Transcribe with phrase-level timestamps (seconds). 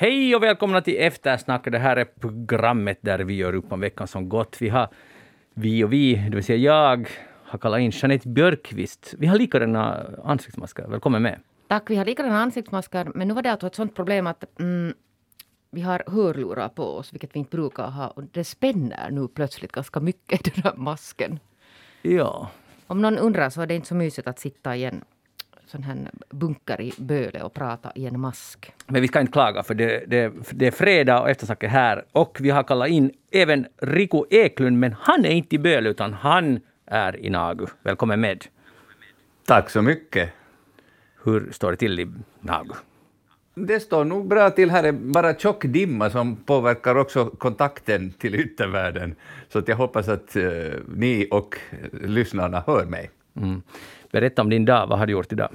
[0.00, 1.64] Hej och välkomna till Eftersnack.
[1.64, 4.56] Det här är programmet där vi gör upp om veckan som gått.
[4.60, 4.88] Vi har,
[5.54, 7.08] vi och vi, det vill säga jag,
[7.44, 9.14] har kallat in Jeanette Björkqvist.
[9.18, 10.86] Vi har likadana ansiktsmasker.
[10.88, 11.40] Välkommen med.
[11.68, 13.10] Tack, vi har likadana ansiktsmasker.
[13.14, 14.94] Men nu var det alltså ett sånt problem att mm,
[15.70, 18.08] vi har hörlurar på oss, vilket vi inte brukar ha.
[18.08, 21.38] Och det spänner nu plötsligt ganska mycket, den här masken.
[22.02, 22.50] Ja.
[22.86, 25.04] Om någon undrar så är det inte så mysigt att sitta i en
[25.68, 28.72] sån här bunker i Böle och prata i en mask.
[28.86, 32.04] Men vi ska inte klaga för det, det, det är fredag och eftersnack är här.
[32.12, 36.12] Och vi har kallat in även Riku Eklund, men han är inte i Böle utan
[36.12, 37.66] han är i Nagu.
[37.82, 38.44] Välkommen med.
[39.46, 40.30] Tack så mycket.
[41.24, 42.74] Hur står det till i Nagu?
[43.54, 44.70] Det står nog bra till.
[44.70, 49.14] Här är bara tjock dimma som påverkar också kontakten till yttervärlden.
[49.48, 51.56] Så att jag hoppas att uh, ni och
[51.92, 53.10] lyssnarna hör mig.
[53.36, 53.62] Mm.
[54.12, 54.86] Berätta om din dag.
[54.86, 55.50] Vad har du gjort idag?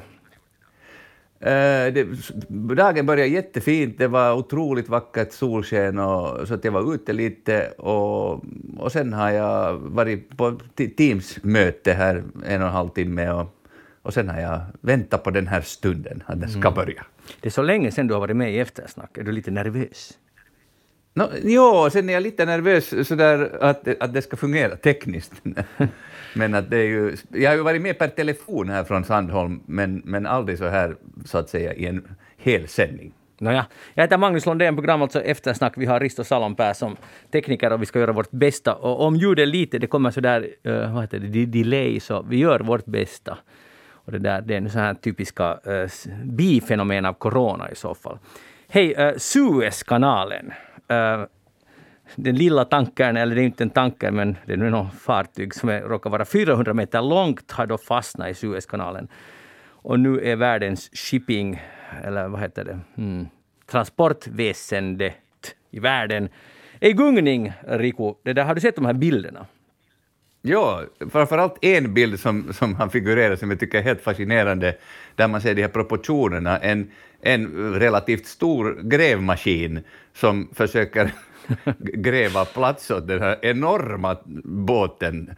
[1.45, 2.07] Uh, det,
[2.75, 3.97] dagen började jättefint.
[3.97, 7.67] Det var otroligt vackert solsken och, så att jag var ute lite.
[7.77, 8.43] Och,
[8.77, 10.59] och sen har jag varit på
[10.97, 13.31] Teams-möte här en och en halv timme.
[13.31, 13.55] Och,
[14.01, 16.73] och sen har jag väntat på den här stunden, att den ska mm.
[16.73, 17.05] börja.
[17.41, 19.17] Det är så länge sedan du har varit med i Eftersnack.
[19.17, 20.17] Är du lite nervös?
[21.15, 25.33] No, jo, sen är jag lite nervös sådär att, att det ska fungera tekniskt.
[26.33, 29.61] men att det är ju, jag har ju varit med per telefon här från Sandholm,
[29.65, 33.13] men, men aldrig så här så att säga i en hel sändning.
[33.39, 35.73] Nåja, jag heter Magnus Lundén, program alltså Eftersnack.
[35.77, 36.95] Vi har Risto Salonpää som
[37.31, 38.75] tekniker och vi ska göra vårt bästa.
[38.75, 42.59] Och om ljudet lite, det kommer sådär, uh, vad heter det, delay, så vi gör
[42.59, 43.37] vårt bästa.
[43.91, 45.89] Och det, där, det är en sån här typiska uh,
[46.23, 48.17] bifenomen av corona i så fall.
[48.67, 50.53] Hej, uh, Suezkanalen.
[50.93, 51.25] Uh,
[52.15, 55.53] den lilla tankern, eller det är inte en tanker, men det är nu något fartyg
[55.55, 59.07] som är, råkar vara 400 meter långt, har då fastnat i Suezkanalen.
[59.67, 61.61] Och nu är världens shipping,
[62.03, 63.27] eller vad heter det, mm,
[63.71, 65.15] transportväsendet
[65.71, 66.29] i världen
[66.79, 68.13] i gungning, Riku.
[68.23, 69.45] Det där, har du sett de här bilderna?
[70.45, 74.75] Ja, framförallt en bild som, som han figurerar som jag tycker är helt fascinerande,
[75.15, 76.57] där man ser de här proportionerna.
[76.59, 79.83] En, en relativt stor grävmaskin
[80.13, 81.11] som försöker
[81.77, 85.35] gräva plats åt den här enorma båten,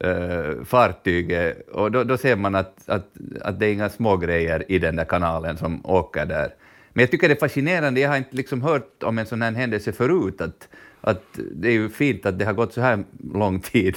[0.00, 4.64] äh, fartyget, och då, då ser man att, att, att det är inga små grejer
[4.72, 6.54] i den där kanalen som åker där.
[6.92, 9.52] Men jag tycker det är fascinerande, jag har inte liksom hört om en sån här
[9.52, 10.68] händelse förut, att,
[11.00, 13.04] att det är ju fint att det har gått så här
[13.34, 13.96] lång tid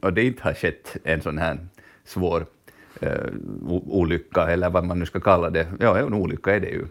[0.00, 1.58] och det inte har skett en sån här
[2.04, 2.46] svår
[3.00, 3.30] eh,
[3.86, 5.66] olycka, eller vad man nu ska kalla det.
[5.80, 6.86] Ja, en olycka är det ju.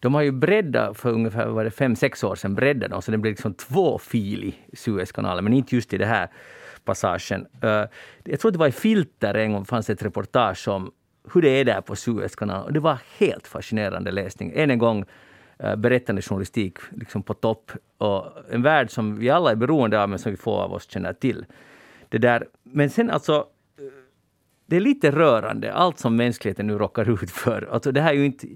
[0.00, 3.10] De har ju breddat för ungefär var det fem, sex år sedan, breddat de, så
[3.10, 6.28] det blir liksom tvåfilig Suezkanalen, men inte just i den här
[6.84, 7.46] passagen.
[7.64, 7.84] Uh,
[8.24, 10.92] jag tror att det var i Filter en gång fanns ett reportage om
[11.32, 12.64] hur det är där på Suezkanalen.
[12.64, 14.52] Och det var helt fascinerande läsning.
[14.54, 15.04] Än en gång
[15.64, 17.72] uh, berättande journalistik liksom på topp.
[17.98, 20.90] Och en värld som vi alla är beroende av, men som vi få av oss
[20.90, 21.44] känner till.
[22.12, 22.46] Det där.
[22.62, 23.46] Men sen alltså,
[24.66, 27.68] det är lite rörande, allt som mänskligheten nu råkar ut för.
[27.72, 28.46] Alltså det här är ju inte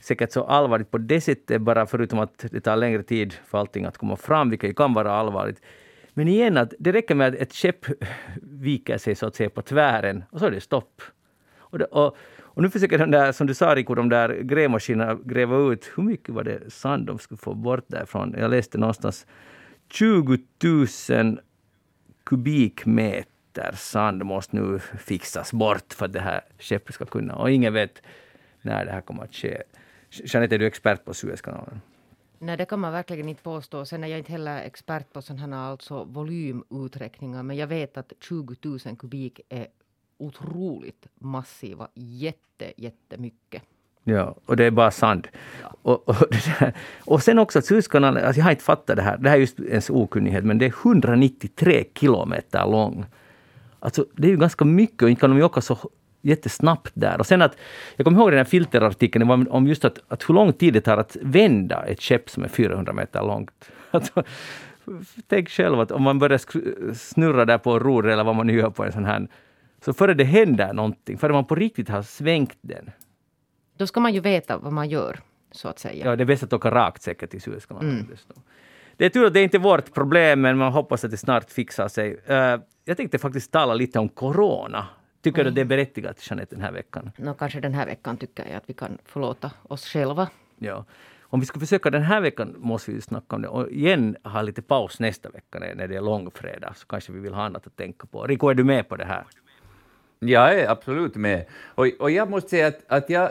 [0.00, 3.84] säkert så allvarligt på det sättet, bara förutom att det tar längre tid för allting
[3.84, 5.60] att komma fram, vilket ju kan vara allvarligt.
[6.14, 7.86] Men igen, att det räcker med att ett skepp
[8.42, 11.02] viker sig så att säga på tvären och så är det stopp.
[11.58, 15.18] Och, det, och, och nu försöker de där, som du sa Rico, de där grävmaskinerna
[15.24, 18.34] gräva ut, hur mycket var det sand de skulle få bort därifrån?
[18.38, 19.26] Jag läste någonstans
[19.90, 20.38] 20
[21.10, 21.40] 000
[22.26, 27.36] kubikmeter sand måste nu fixas bort för att det här skeppet ska kunna...
[27.36, 28.02] Och ingen vet
[28.62, 29.62] när det här kommer att ske.
[30.10, 31.80] Jeanette, är du expert på Suezkanalen?
[32.38, 33.84] Nej, det kan man verkligen inte påstå.
[33.84, 37.42] Sen är jag inte heller expert på sådana här alltså volymuträkningar.
[37.42, 39.66] Men jag vet att 20 000 kubik är
[40.18, 41.88] otroligt massiva.
[41.94, 43.62] Jätte, jättemycket.
[44.08, 45.28] Ja, och det är bara sand.
[45.62, 45.76] Ja.
[45.82, 46.16] Och, och,
[47.04, 49.60] och, sen också Suezkanalen, alltså jag har inte fattat det här, det här är just
[49.60, 53.06] ens okunnighet, men det är 193 kilometer lång.
[53.80, 55.78] Alltså det är ju ganska mycket och inte kan de ju åka så
[56.22, 57.18] jättesnabbt där.
[57.18, 57.56] Och sen att,
[57.96, 60.96] jag kommer ihåg den här filterartikeln om just att, att hur lång tid det tar
[60.96, 63.70] att vända ett skepp som är 400 meter långt.
[63.90, 64.22] Alltså,
[65.28, 66.40] tänk själv att om man börjar
[66.94, 69.28] snurra där på ror eller vad man nu gör på en sån här,
[69.84, 72.90] så före det händer någonting, före man på riktigt har svängt den,
[73.76, 75.20] då ska man ju veta vad man gör,
[75.50, 76.04] så att säga.
[76.04, 77.90] Ja, det är bäst att åka rakt säkert till Suezkanalen.
[77.90, 78.16] Mm.
[78.96, 81.50] Det är tur att det inte är vårt problem, men man hoppas att det snart
[81.50, 82.20] fixar sig.
[82.30, 84.86] Uh, jag tänkte faktiskt tala lite om corona.
[85.22, 87.10] Tycker du att det är berättigat, Jeanette, den här veckan?
[87.16, 90.28] No, kanske den här veckan tycker jag att vi kan förlåta oss själva.
[90.58, 90.84] Ja.
[91.20, 93.48] Om vi ska försöka den här veckan måste vi snacka om det.
[93.48, 96.76] Och igen ha lite paus nästa vecka när det är långfredag.
[96.76, 98.26] Så kanske vi vill ha annat att tänka på.
[98.26, 99.24] Rico, är du med på det här?
[100.18, 101.44] Jag är absolut med.
[101.74, 103.30] Och, och jag måste säga att, att jag,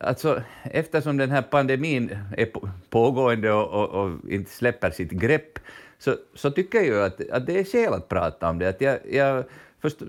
[0.00, 2.48] alltså, eftersom den här pandemin är
[2.90, 5.58] pågående och, och, och inte släpper sitt grepp,
[5.98, 8.68] så, så tycker jag att, att det är skäl att prata om det.
[8.68, 9.44] Att jag, jag
[9.82, 10.02] först,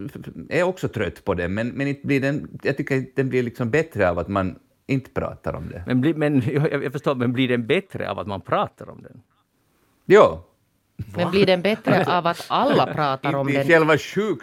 [0.49, 3.43] är också trött på det, men, men inte blir den, jag tycker inte den blir
[3.43, 5.83] liksom bättre av att man inte pratar om det.
[5.87, 6.41] Men, bli, men
[6.83, 9.21] jag förstår, men blir den bättre av att man pratar om den?
[10.05, 10.45] Ja,
[10.97, 13.67] men blir den bättre av att alla pratar om den?
[13.67, 14.41] Själva sjuk,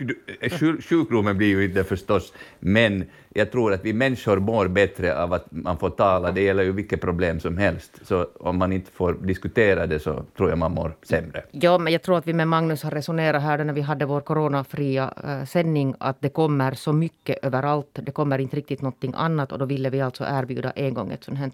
[0.88, 3.04] sjukdomen blir ju inte förstås, men
[3.34, 6.32] jag tror att vi människor mår bättre av att man får tala.
[6.32, 8.00] Det gäller ju vilket problem som helst.
[8.02, 11.44] Så om man inte får diskutera det så tror jag man mår sämre.
[11.50, 14.20] Ja, men jag tror att vi med Magnus har resonerat här när vi hade vår
[14.20, 17.98] coronafria uh, sändning att det kommer så mycket överallt.
[18.02, 21.24] Det kommer inte riktigt någonting annat och då ville vi alltså erbjuda en gång ett
[21.24, 21.50] sånt här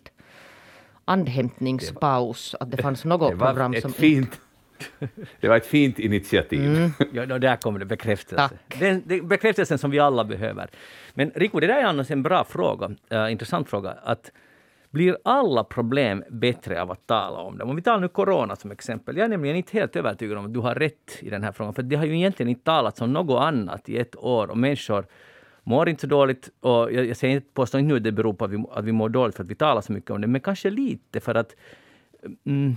[1.05, 2.55] andhämtningspaus.
[2.61, 3.93] Att det fanns något det var program ett som...
[3.93, 4.41] Fint
[5.41, 6.77] det var ett fint initiativ.
[6.77, 6.91] Mm.
[7.13, 8.59] Ja, där kommer det bekräftelse.
[8.79, 10.69] Den, den bekräftelsen som vi alla behöver.
[11.15, 13.91] Men Rico, det där är annars en bra fråga, uh, intressant fråga.
[14.03, 14.33] Att
[14.91, 17.71] blir alla problem bättre av att tala om dem?
[17.71, 19.17] Om vi tar nu corona som exempel.
[19.17, 21.75] Jag är nämligen inte helt övertygad om att du har rätt i den här frågan.
[21.75, 25.07] För det har ju egentligen inte talats om något annat i ett år och människor
[25.63, 26.51] mår inte så dåligt.
[26.61, 28.85] Och jag, jag säger inte, påstår inte nu att det beror på att vi, att
[28.85, 31.35] vi mår dåligt för att vi talar så mycket om det, men kanske lite för
[31.35, 31.57] att
[32.47, 32.77] mm,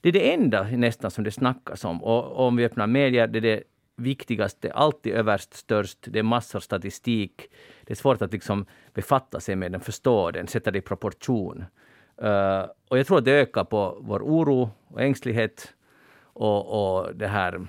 [0.00, 2.04] det är det enda nästan som det snackas om.
[2.04, 3.62] Och, och om vi öppnar medier, det är det
[3.96, 5.98] viktigaste, alltid överst, störst.
[6.02, 7.50] Det är massor statistik.
[7.84, 11.64] Det är svårt att liksom befatta sig med den, förstå den, sätta det i proportion.
[12.22, 15.74] Uh, och jag tror att det ökar på vår oro och ängslighet
[16.22, 17.66] och, och det här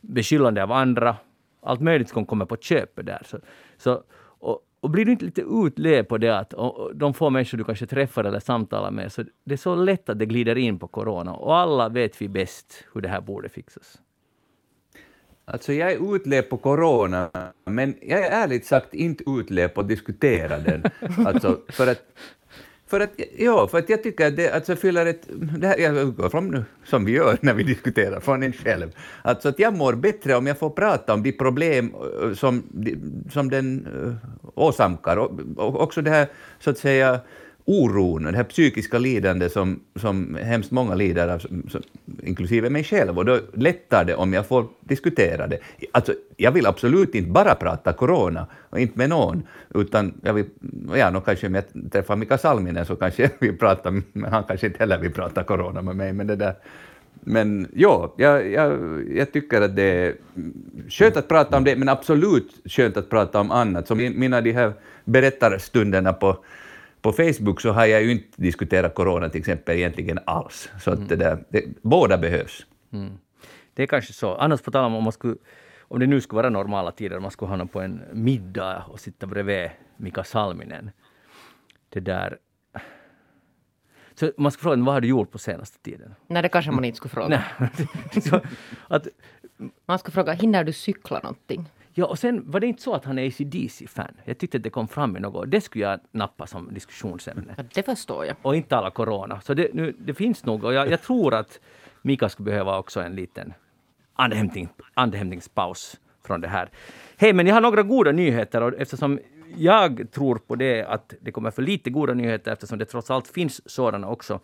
[0.00, 1.16] beskyllande av andra.
[1.62, 3.22] Allt möjligt som kommer på köpet där.
[3.24, 3.38] Så,
[3.76, 4.02] så,
[4.40, 6.54] och, och blir du inte lite utled på det att
[6.94, 10.18] de få människor du kanske träffar eller samtalar med, så det är så lätt att
[10.18, 11.34] det glider in på corona.
[11.34, 13.98] Och alla vet vi bäst hur det här borde fixas.
[15.44, 17.30] Alltså jag är utled på corona,
[17.64, 20.82] men jag är ärligt sagt inte utled på att diskutera den.
[21.26, 22.02] Alltså, för att
[22.88, 25.22] för att, ja, för att jag tycker att det alltså fyller ett...
[25.58, 28.90] Det här, jag utgår från nu, som vi gör när vi diskuterar, från en själv.
[29.22, 32.62] Alltså att jag mår bättre om jag får prata om de problem eh, som,
[33.32, 34.14] som den uh,
[34.54, 35.16] åsamkar.
[35.16, 36.26] Och, och också det här,
[36.58, 37.20] så att säga,
[37.68, 41.82] oron, och det här psykiska lidande som, som hemskt många lider av, som,
[42.22, 45.58] inklusive mig själv, och då lättar det om jag får diskutera det.
[45.92, 49.42] Alltså, jag vill absolut inte bara prata corona, och inte med någon,
[49.74, 50.44] utan jag vill,
[50.94, 54.44] ja, no, kanske om jag träffar Mika Salminen så kanske jag vill prata, men han
[54.44, 56.54] kanske inte heller vill prata corona med mig, men det där
[57.20, 58.78] men ja, jag, jag,
[59.14, 60.14] jag, tycker att det är
[60.88, 63.86] skönt att prata om det, men absolut skönt att prata om annat.
[63.86, 64.72] Som mina de här
[65.04, 66.38] berättarstunderna på
[67.02, 70.70] på Facebook så har jag ju inte diskuterat corona till exempel egentligen alls.
[70.80, 72.66] Så att det där, det, båda behövs.
[72.92, 73.18] Mm.
[73.74, 74.34] Det är kanske så.
[74.34, 75.36] Annars på tal om om man skulle
[75.90, 79.00] om det nu skulle vara normala tider, man skulle ha någon på en middag och
[79.00, 80.90] sitta bredvid Mika Salminen.
[81.88, 82.38] Det där...
[84.14, 86.14] Så man skulle fråga vad har du gjort på senaste tiden?
[86.26, 87.44] Nej, det kanske man inte skulle fråga.
[88.22, 88.40] så,
[88.88, 89.08] att,
[89.86, 91.70] man skulle fråga, hinner du cykla någonting?
[91.98, 94.14] Ja, och sen var det inte så att han är ACDC-fan.
[94.24, 95.50] Jag tyckte att det kom fram i något.
[95.50, 97.54] Det skulle jag nappa som diskussionsämne.
[97.56, 98.36] Ja, det förstår jag.
[98.42, 99.40] Och inte alla corona.
[99.40, 100.64] Så det, nu, det finns nog.
[100.64, 101.60] Och jag, jag tror att
[102.02, 103.54] Mika skulle behöva också en liten
[104.14, 106.68] andhämtning, andhämtningspaus från det här.
[107.16, 109.18] Hej, men jag har några goda nyheter och eftersom
[109.56, 113.28] jag tror på det att det kommer för lite goda nyheter eftersom det trots allt
[113.28, 114.40] finns sådana också.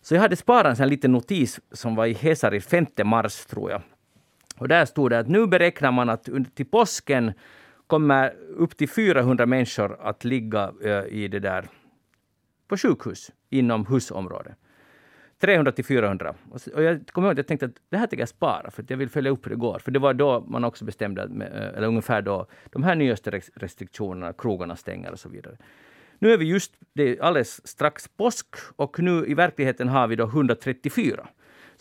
[0.00, 3.82] Så jag hade sparat en liten notis som var i Hesari 5 mars, tror jag.
[4.56, 7.32] Och där stod det att nu beräknar man att till påsken
[7.86, 11.68] kommer upp till 400 människor att ligga eh, i det där
[12.68, 14.56] på sjukhus inom husområdet.
[15.40, 16.34] 300 till 400.
[16.74, 18.90] Och jag kommer ihåg att jag tänkte att det här tänker jag spara för att
[18.90, 19.78] jag vill följa upp hur det går.
[19.78, 24.32] För det var då man också bestämde, eh, eller ungefär då, de här nyaste restriktionerna,
[24.32, 25.56] krogarna stänger och så vidare.
[26.18, 30.16] Nu är vi just det är alldeles strax påsk och nu i verkligheten har vi
[30.16, 31.28] då 134.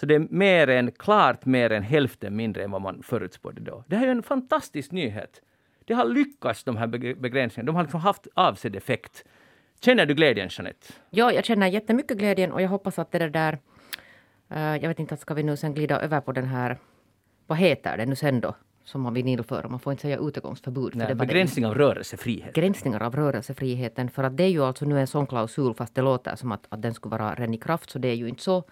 [0.01, 3.84] Så det är mer än, klart mer än hälften mindre än vad man förutspådde då.
[3.88, 5.41] Det här är en fantastisk nyhet.
[5.86, 7.65] Det har lyckats, de här begränsningarna.
[7.65, 9.24] De har liksom haft avsedd effekt.
[9.81, 10.93] Känner du glädjen, Jeanette?
[11.10, 13.60] Ja, jag känner jättemycket glädjen och jag hoppas att det där...
[14.51, 16.77] Uh, jag vet inte, ska vi nu sen glida över på den här...
[17.48, 18.55] Vad heter det nu sen då?
[18.84, 19.70] Som man vill införa.
[19.70, 20.96] Man får inte säga utegångsförbud.
[20.96, 22.53] Nej, begränsning av rörelsefrihet.
[22.53, 24.10] Begränsningar av rörelsefriheten.
[24.10, 26.65] För att det är ju alltså nu en sån klausul, fast det låter som att,
[26.70, 28.63] att den skulle vara redan i kraft, så det är ju inte så.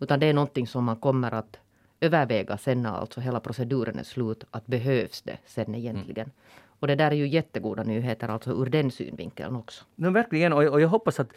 [0.00, 1.58] Utan det är någonting som man kommer att
[2.00, 4.44] överväga sen när alltså hela proceduren är slut.
[4.50, 6.24] Att behövs det sen egentligen?
[6.24, 6.36] Mm.
[6.78, 9.84] Och det där är ju jättegoda nyheter alltså ur den synvinkeln också.
[9.94, 11.28] No, verkligen, och, och jag hoppas att...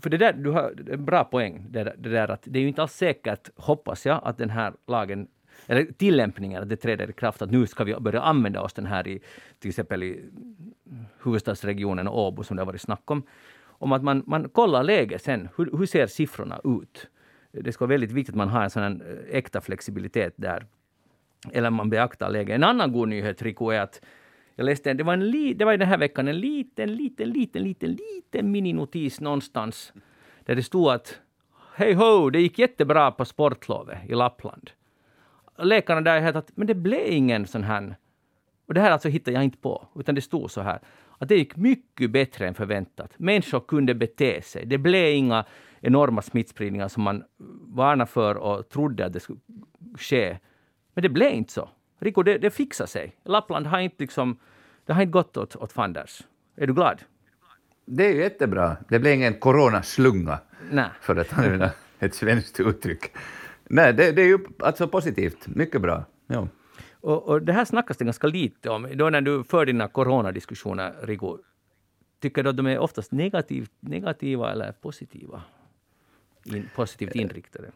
[0.00, 2.68] För det där, du har en bra poäng, det, det där att det är ju
[2.68, 5.28] inte alls säkert, hoppas jag, att den här lagen
[5.66, 8.86] eller tillämpningen, att det träder i kraft, att nu ska vi börja använda oss den
[8.86, 9.20] här i
[9.58, 10.24] till exempel i
[11.22, 13.22] huvudstadsregionen och Åbo som det har varit snack om.
[13.80, 15.48] Om att man, man kollar läget sen.
[15.56, 17.08] Hur, hur ser siffrorna ut?
[17.62, 20.66] Det ska vara väldigt viktigt att man har en sån eh, äkta flexibilitet där.
[21.52, 22.54] Eller man beaktar läget.
[22.54, 24.00] En annan god nyhet, Rico, är att
[24.54, 27.62] jag läste, det var, en li, det var den här veckan en liten, liten, liten,
[27.62, 29.92] liten, liten mininotis någonstans
[30.44, 31.20] där det stod att
[31.74, 34.70] hej ho, det gick jättebra på sportlovet i Lappland.
[35.58, 37.96] Läkarna där hette att men det blev ingen sån här...
[38.66, 40.80] Och det här alltså hittade jag inte på, utan det stod så här
[41.18, 43.18] att det gick mycket bättre än förväntat.
[43.18, 44.66] Människor kunde bete sig.
[44.66, 45.44] Det blev inga
[45.80, 47.24] enorma smittspridningar som man
[47.60, 49.38] varnade för och trodde att det skulle
[49.98, 50.38] ske.
[50.94, 51.68] Men det blev inte så.
[51.98, 53.16] Rico, det, det fixar sig.
[53.24, 54.38] Lappland har inte, liksom,
[54.86, 56.22] det har inte gått åt, åt fanders.
[56.56, 57.02] Är du glad?
[57.84, 58.76] Det är jättebra.
[58.88, 60.38] Det blev ingen coronaslunga,
[60.70, 60.88] Nej.
[61.00, 63.12] för att använda ett svenskt uttryck.
[63.64, 65.46] Nej, det, det är ju alltså positivt.
[65.46, 66.04] Mycket bra.
[66.26, 66.48] Ja.
[67.00, 68.88] Och, och, det här snackas det ganska lite om.
[68.94, 71.38] Då när du för dina coronadiskussioner, Rico,
[72.20, 75.42] tycker du att de är oftast negativ, negativa eller positiva?
[76.54, 77.66] In, positivt inriktade?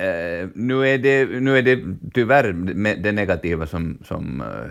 [0.00, 1.78] Uh, nu, är det, nu är det
[2.14, 2.52] tyvärr
[3.02, 4.70] det negativa som, som uh,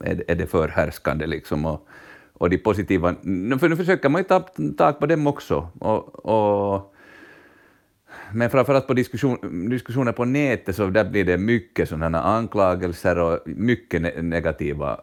[0.00, 1.26] är, är det förhärskande.
[1.26, 1.88] Liksom, och,
[2.32, 3.14] och de positiva...
[3.60, 4.40] För nu försöker man ju ta
[4.78, 5.68] tag på dem också.
[5.78, 6.94] Och, och,
[8.32, 13.38] men framförallt på diskussion, diskussioner på nätet så där blir det mycket sådana anklagelser och
[13.44, 15.00] mycket negativa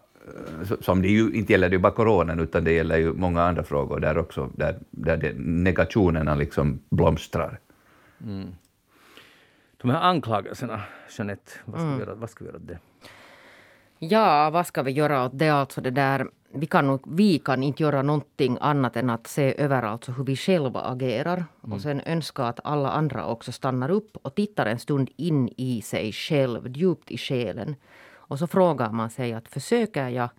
[0.79, 3.99] som det ju inte gäller det bara coronan, utan det gäller ju många andra frågor
[3.99, 7.59] där också, där, där det, negationerna liksom blomstrar.
[8.23, 8.47] Mm.
[9.77, 10.81] De här anklagelserna,
[11.17, 11.97] Jeanette, vad ska, mm.
[11.97, 12.79] vi göra, vad ska vi göra åt det?
[13.99, 15.49] Ja, vad ska vi göra åt det?
[15.49, 19.83] Alltså det där, vi, kan, vi kan inte göra någonting annat än att se över
[19.83, 21.73] alltså hur vi själva agerar mm.
[21.73, 25.81] och sen önska att alla andra också stannar upp och tittar en stund in i
[25.81, 27.75] sig själv, djupt i själen.
[28.31, 30.29] Och så frågar man sig att försöker jag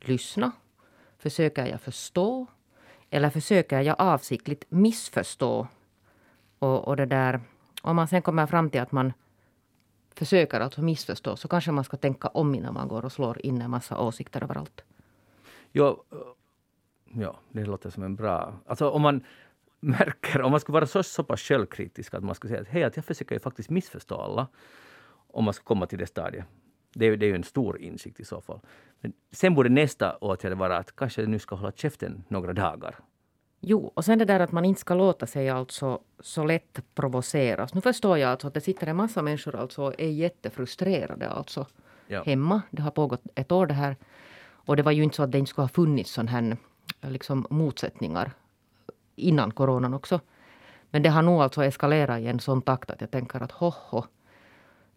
[0.00, 0.52] lyssna?
[1.18, 2.46] Försöker jag förstå?
[3.10, 5.68] Eller försöker jag avsiktligt missförstå?
[6.58, 7.40] Och, och det där,
[7.82, 9.12] om man sen kommer fram till att man
[10.14, 13.62] försöker att missförstå så kanske man ska tänka om innan man går och slår in
[13.62, 14.84] en massa åsikter överallt.
[15.72, 16.18] Ja, eh,
[17.22, 18.54] ja det låter som en bra...
[18.66, 19.24] Alltså om man
[19.80, 22.84] märker, om man skulle vara så, så pass självkritisk att man skulle säga att hej,
[22.84, 24.46] att jag försöker ju faktiskt missförstå alla.
[25.32, 26.44] Om man ska komma till det stadiet.
[26.98, 28.60] Det är, det är ju en stor insikt i så fall.
[29.00, 32.98] Men sen borde nästa åtgärd vara att kanske nu ska hålla käften några dagar.
[33.60, 37.74] Jo, och sen det där att man inte ska låta sig alltså så lätt provoceras.
[37.74, 41.66] Nu förstår jag alltså att det sitter en massa människor alltså och är jättefrustrerade alltså
[42.06, 42.22] ja.
[42.22, 42.62] hemma.
[42.70, 43.96] Det har pågått ett år det här.
[44.66, 46.56] Och det var ju inte så att det inte skulle ha funnits sån här
[47.00, 48.32] liksom motsättningar
[49.16, 50.20] innan coronan också.
[50.90, 54.04] Men det har nog alltså eskalerat i en sån takt att jag tänker att hoho,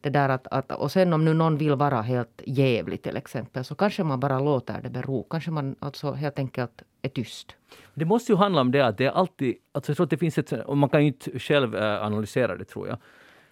[0.02, 3.64] det där att, att, och sen om nu någon vill vara helt jävlig till exempel
[3.64, 5.24] så kanske man bara låter det bero.
[5.24, 7.56] Kanske man alltså helt enkelt är tyst.
[7.94, 10.18] Det måste ju handla om det att det är alltid, alltså jag tror att det
[10.18, 12.98] finns ett, och man kan ju inte själv eh, analysera det tror jag,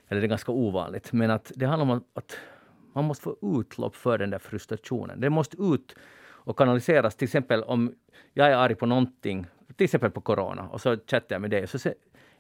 [0.08, 2.38] eller det är ganska ovanligt, men att det handlar om att
[2.94, 5.22] man måste få utlopp för den där frustrationen.
[5.22, 5.96] Det måste ut
[6.48, 7.16] och kanaliseras.
[7.16, 7.94] Till exempel om
[8.34, 11.68] jag är arg på någonting, till exempel på corona, och så chattar jag med dig.
[11.68, 11.78] Så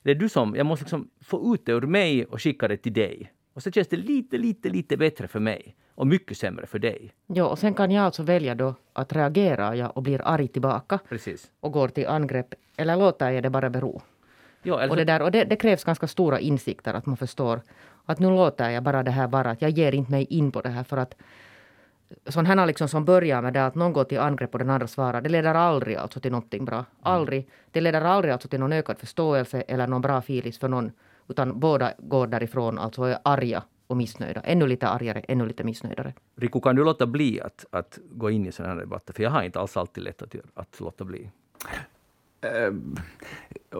[0.01, 2.77] det är du som, jag måste liksom få ut det ur mig och skicka det
[2.77, 3.31] till dig.
[3.57, 7.13] Och så känns det lite, lite, lite bättre för mig och mycket sämre för dig.
[7.27, 10.99] Ja, och sen kan jag alltså välja då att reagera ja, och blir arg tillbaka
[11.09, 11.51] Precis.
[11.59, 12.53] och går till angrepp.
[12.75, 14.01] Eller låter jag det bara bero.
[14.63, 14.89] Ja, eller...
[14.91, 17.61] Och, det, där, och det, det, krävs ganska stora insikter att man förstår
[18.05, 19.49] att nu låter jag bara det här vara.
[19.49, 21.15] Att jag ger inte mig in på det här för att
[22.25, 24.87] sån här liksom som börjar med det att någon går till angrepp och den andra
[24.87, 26.77] svarar, det leder aldrig alltså till någonting bra.
[26.77, 26.85] Mm.
[27.01, 27.47] Aldrig.
[27.71, 30.91] Det leder aldrig alltså till någon ökad förståelse eller någon bra filis för någon.
[31.27, 34.41] Utan båda går därifrån alltså är arga och missnöjda.
[34.41, 36.13] Ännu lite argare, ännu lite missnöjdare.
[36.35, 39.13] Riku, kan du låta bli att, att gå in i sådana här debatter?
[39.13, 41.29] För jag har inte alls alltid lätt att, att låta bli.
[42.45, 42.73] Uh,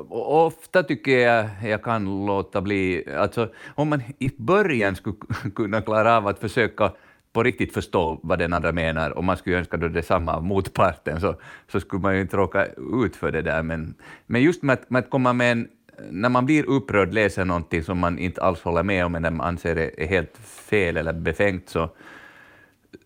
[0.10, 3.14] ofta tycker jag jag kan låta bli.
[3.18, 5.16] Alltså, om man i början skulle
[5.56, 6.92] kunna klara av att försöka
[7.34, 11.22] på riktigt förstå vad den andra menar, och man skulle önska då detsamma av motparten,
[11.22, 11.36] så,
[11.72, 12.66] så skulle man ju inte råka
[13.04, 13.64] ut för det där.
[13.64, 15.68] Men, men just med att, med att komma med en
[16.12, 19.42] när man blir upprörd, läser någonting som man inte alls håller med om, men man
[19.48, 21.90] anser det är helt fel eller befängt, så,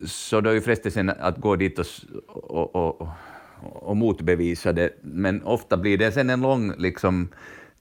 [0.05, 1.85] så då är ju frestelsen att gå dit och,
[2.27, 3.07] och, och,
[3.63, 4.89] och motbevisa det.
[5.01, 7.29] Men ofta blir det sen en lång liksom,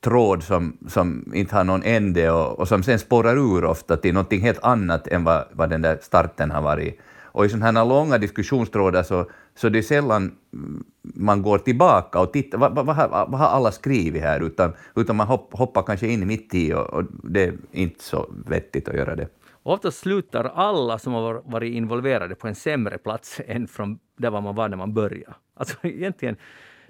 [0.00, 4.14] tråd som, som inte har någon ände och, och som sen spårar ur ofta till
[4.14, 6.98] någonting helt annat än vad, vad den där starten har varit.
[7.32, 10.36] Och i sådana här långa diskussionstrådar så, så det är sällan
[11.02, 15.16] man går tillbaka och tittar, vad, vad, vad, vad har alla skrivit här, utan, utan
[15.16, 18.96] man hopp, hoppar kanske in mitt i och, och det är inte så vettigt att
[18.96, 19.28] göra det.
[19.62, 24.30] Och oftast slutar alla som har varit involverade på en sämre plats än från där
[24.30, 25.34] man var när man började.
[25.54, 26.36] Alltså egentligen,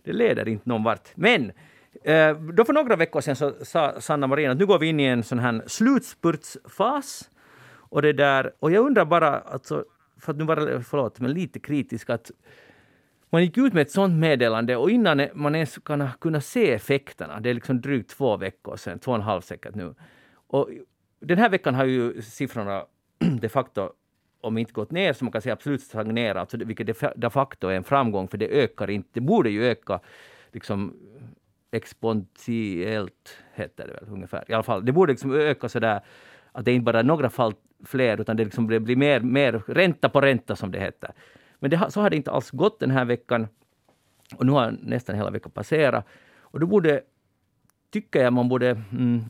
[0.05, 1.09] det leder inte någon vart.
[1.15, 1.53] Men
[2.05, 5.01] eh, då för några veckor sedan så sa Sanna Marin att nu går vi in
[5.01, 7.31] i en sån här slutspurtsfas.
[7.73, 9.85] Och, det där, och jag undrar bara, alltså,
[10.21, 12.31] för att nu vara förlåt, men lite kritisk, att
[13.31, 17.41] man gick ut med ett sånt meddelande och innan man ens kan kunna se effekterna,
[17.41, 19.95] det är liksom drygt två veckor sedan, två och en halv säkert nu.
[20.47, 20.69] Och
[21.21, 22.85] den här veckan har ju siffrorna
[23.41, 23.93] de facto,
[24.41, 27.85] om inte gått ner, så man kan säga absolut stagnerat, vilket de facto är en
[27.85, 30.01] framgång, för det ökar inte, det borde ju öka
[30.53, 30.97] liksom
[31.71, 34.45] exponentiellt, heter det väl ungefär.
[34.49, 36.01] I alla fall, det borde liksom öka sådär
[36.53, 37.55] att det inte bara är några fall
[37.85, 41.11] fler, utan det, liksom blir mer, mer ränta på ränta som det heter.
[41.59, 43.49] Men det, så har det inte alls gått den här veckan.
[44.37, 46.07] Och nu har nästan hela veckan passerat.
[46.41, 47.03] Och då borde,
[47.91, 49.25] tycker jag man borde mm,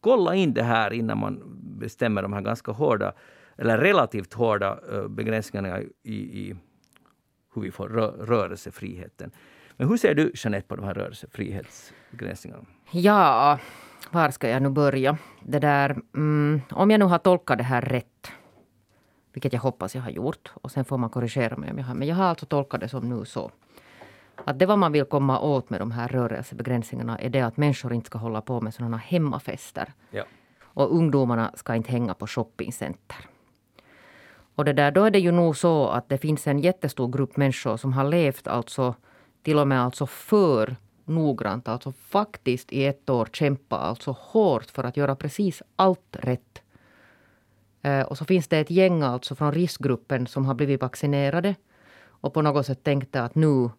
[0.00, 1.42] kolla in det här innan man
[1.78, 3.12] bestämmer de här ganska hårda,
[3.56, 6.56] eller relativt hårda eh, begränsningarna i, i
[7.54, 9.30] hur vi får rö rörelsefriheten.
[9.76, 12.64] Men hur ser du, Jeanette, på de här rörelsefrihetsbegränsningarna?
[12.90, 13.58] Ja,
[14.12, 15.18] var ska jag nu börja?
[15.42, 18.32] Det där, mm, om jag nu har tolkat det här rätt,
[19.32, 21.94] vilket jag hoppas jag har gjort, och sen får man korrigera mig om jag har,
[21.94, 23.50] men jag har alltså tolkat det som nu så
[24.44, 27.92] att det vad man vill komma åt med de här rörelsebegränsningarna är det att människor
[27.92, 29.92] inte ska hålla på med sådana hemmafester.
[30.10, 30.24] Ja.
[30.62, 33.16] Och ungdomarna ska inte hänga på shoppingcenter.
[34.54, 37.36] Och det där, då är det ju nog så att det finns en jättestor grupp
[37.36, 38.94] människor som har levt alltså
[39.42, 44.84] till och med alltså för noggrant, alltså faktiskt i ett år kämpa alltså hårt för
[44.84, 46.62] att göra precis allt rätt.
[47.82, 51.54] Eh, och så finns det ett gäng alltså från riskgruppen som har blivit vaccinerade
[52.06, 53.70] och på något sätt tänkte att nu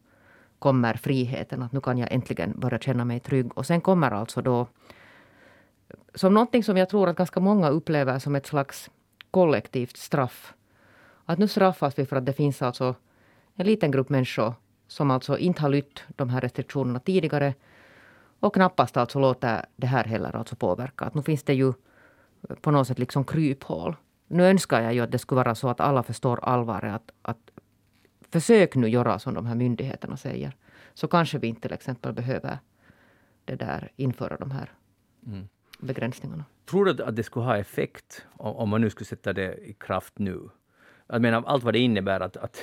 [0.59, 3.57] kommer friheten, att nu kan jag äntligen börja känna mig trygg.
[3.57, 4.67] Och sen kommer alltså då
[6.15, 8.89] som någonting som jag tror att ganska många upplever som ett slags
[9.31, 10.53] kollektivt straff.
[11.25, 12.95] Att nu straffas vi för att det finns alltså
[13.55, 14.53] en liten grupp människor
[14.87, 17.53] som alltså inte har lytt de här restriktionerna tidigare
[18.39, 21.05] och knappast alltså låter det här heller alltså påverka.
[21.05, 21.73] Att nu finns det ju
[22.61, 23.95] på något sätt liksom kryphål.
[24.27, 26.93] Nu önskar jag ju att det skulle vara så att alla förstår allvaret.
[26.93, 27.51] Att, att
[28.31, 30.55] försök nu göra som de här myndigheterna säger.
[30.93, 32.59] Så kanske vi inte till exempel behöver
[33.45, 34.71] det där, införa de här
[35.25, 35.47] mm.
[35.79, 36.45] begränsningarna.
[36.65, 40.19] Tror du att det skulle ha effekt om man nu skulle sätta det i kraft
[40.19, 40.49] nu?
[41.07, 42.61] Jag menar allt vad det innebär att, att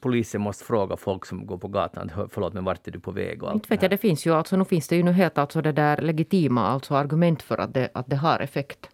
[0.00, 3.42] polisen måste fråga folk som går på gatan, förlåt men vart är du på väg?
[3.42, 5.38] Och allt inte vet jag, det finns ju alltså, nu finns det ju nu helt
[5.38, 8.90] alltså det där legitima alltså argument för att det, att det har effekt.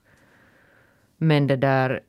[1.16, 2.00] Men det där,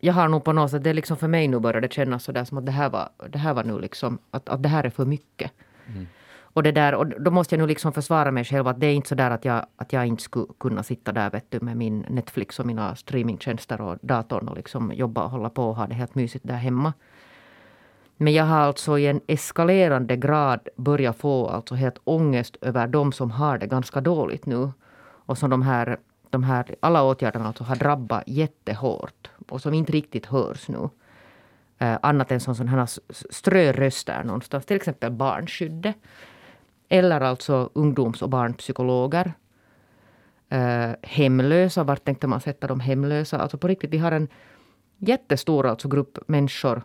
[0.00, 2.24] jag har nog på något sätt, det är liksom för mig nu börjar det kännas
[2.24, 4.84] sådär som att det här var, det här var nu liksom, att, att det här
[4.84, 5.52] är för mycket.
[5.86, 6.06] Mm.
[6.56, 8.94] Och, det där, och då måste jag nu liksom försvara mig själv att det är
[8.94, 11.76] inte så där att jag, att jag inte skulle kunna sitta där vet du, med
[11.76, 15.86] min Netflix och mina streamingtjänster och datorn och liksom jobba och hålla på och ha
[15.86, 16.92] det helt mysigt där hemma.
[18.16, 23.12] Men jag har alltså i en eskalerande grad börjat få alltså helt ångest över de
[23.12, 24.70] som har det ganska dåligt nu.
[25.26, 25.96] Och som de här,
[26.30, 30.88] de här alla åtgärderna alltså har drabbat jättehårt och som inte riktigt hörs nu.
[31.78, 32.88] Eh, annat än som sådana här
[33.30, 35.96] ströröster någonstans, till exempel barnskyddet.
[36.88, 39.32] Eller alltså ungdoms och barnpsykologer.
[40.48, 43.38] Eh, hemlösa, vart tänkte man sätta de hemlösa?
[43.38, 44.28] Alltså på riktigt, vi har en
[44.98, 46.82] jättestor alltså grupp människor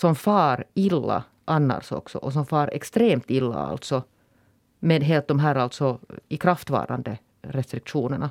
[0.00, 4.02] som far illa annars också och som far extremt illa alltså
[4.78, 8.30] med helt de här alltså ikraftvarande restriktionerna.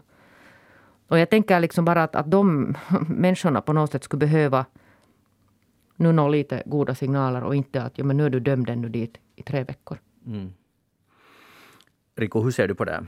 [1.08, 2.76] Och jag tänker liksom bara att, att de
[3.08, 4.66] människorna på något sätt skulle behöva
[5.96, 8.90] nu nå lite goda signaler och inte att ja, men nu är du dömd ännu
[8.90, 9.98] dit i tre veckor.
[10.26, 10.54] Mm.
[12.16, 13.06] Rico, hur ser du på det?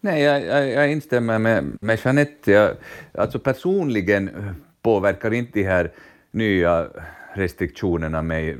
[0.00, 2.52] Nej, jag, jag, jag instämmer med, med Jeanette.
[2.52, 2.76] Jag,
[3.14, 4.30] alltså personligen
[4.82, 5.92] påverkar inte de här
[6.30, 6.88] nya
[7.34, 8.56] restriktionerna mig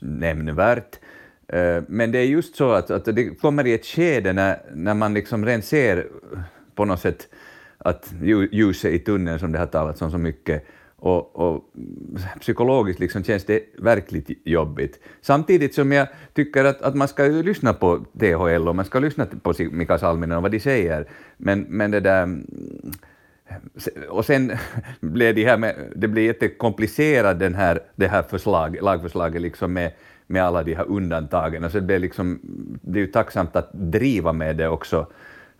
[0.00, 0.98] nämnvärt.
[1.48, 4.94] Eh, men det är just så att, att det kommer i ett skede när, när
[4.94, 6.06] man liksom redan ser
[6.74, 7.28] på något sätt
[7.78, 8.12] att
[8.52, 10.66] ljuset i tunneln som det har talats om så mycket,
[11.00, 11.64] och, och,
[12.40, 15.00] psykologiskt liksom känns det verkligt jobbigt.
[15.20, 19.26] Samtidigt som jag tycker att, att man ska lyssna på THL och man ska lyssna
[19.42, 22.42] på Mika Salminen och vad de säger, men, men det där
[24.08, 24.52] och sen
[25.00, 29.92] blev det här med, det blir jättekomplicerat den här, det här förslag, lagförslaget liksom med,
[30.26, 31.64] med alla de här undantagen.
[31.64, 32.40] Alltså det blir liksom,
[32.82, 34.98] det är ju tacksamt att driva med det också,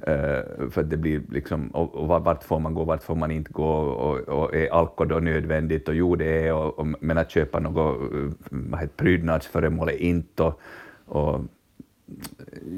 [0.08, 3.52] uh, för det blir liksom, och, och vart får man gå, vart får man inte
[3.52, 5.88] gå, och, och är alkohol då nödvändigt?
[5.88, 8.10] Och jo, det är, och, och, men att köpa något
[8.50, 10.42] vad heter, prydnadsföremål är inte.
[10.42, 10.60] Och,
[11.06, 11.40] och,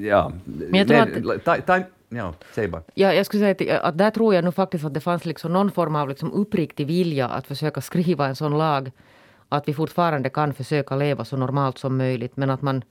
[0.01, 2.02] ja, men jag tror att...
[2.15, 2.83] Ja, säg bara.
[2.95, 5.53] Ja, jag skulle säga att, att där tror jag nu faktiskt att det fanns liksom
[5.53, 8.91] någon form av liksom uppriktig vilja att försöka skriva en sån lag
[9.49, 12.83] att vi fortfarande kan försöka leva så normalt som möjligt men att man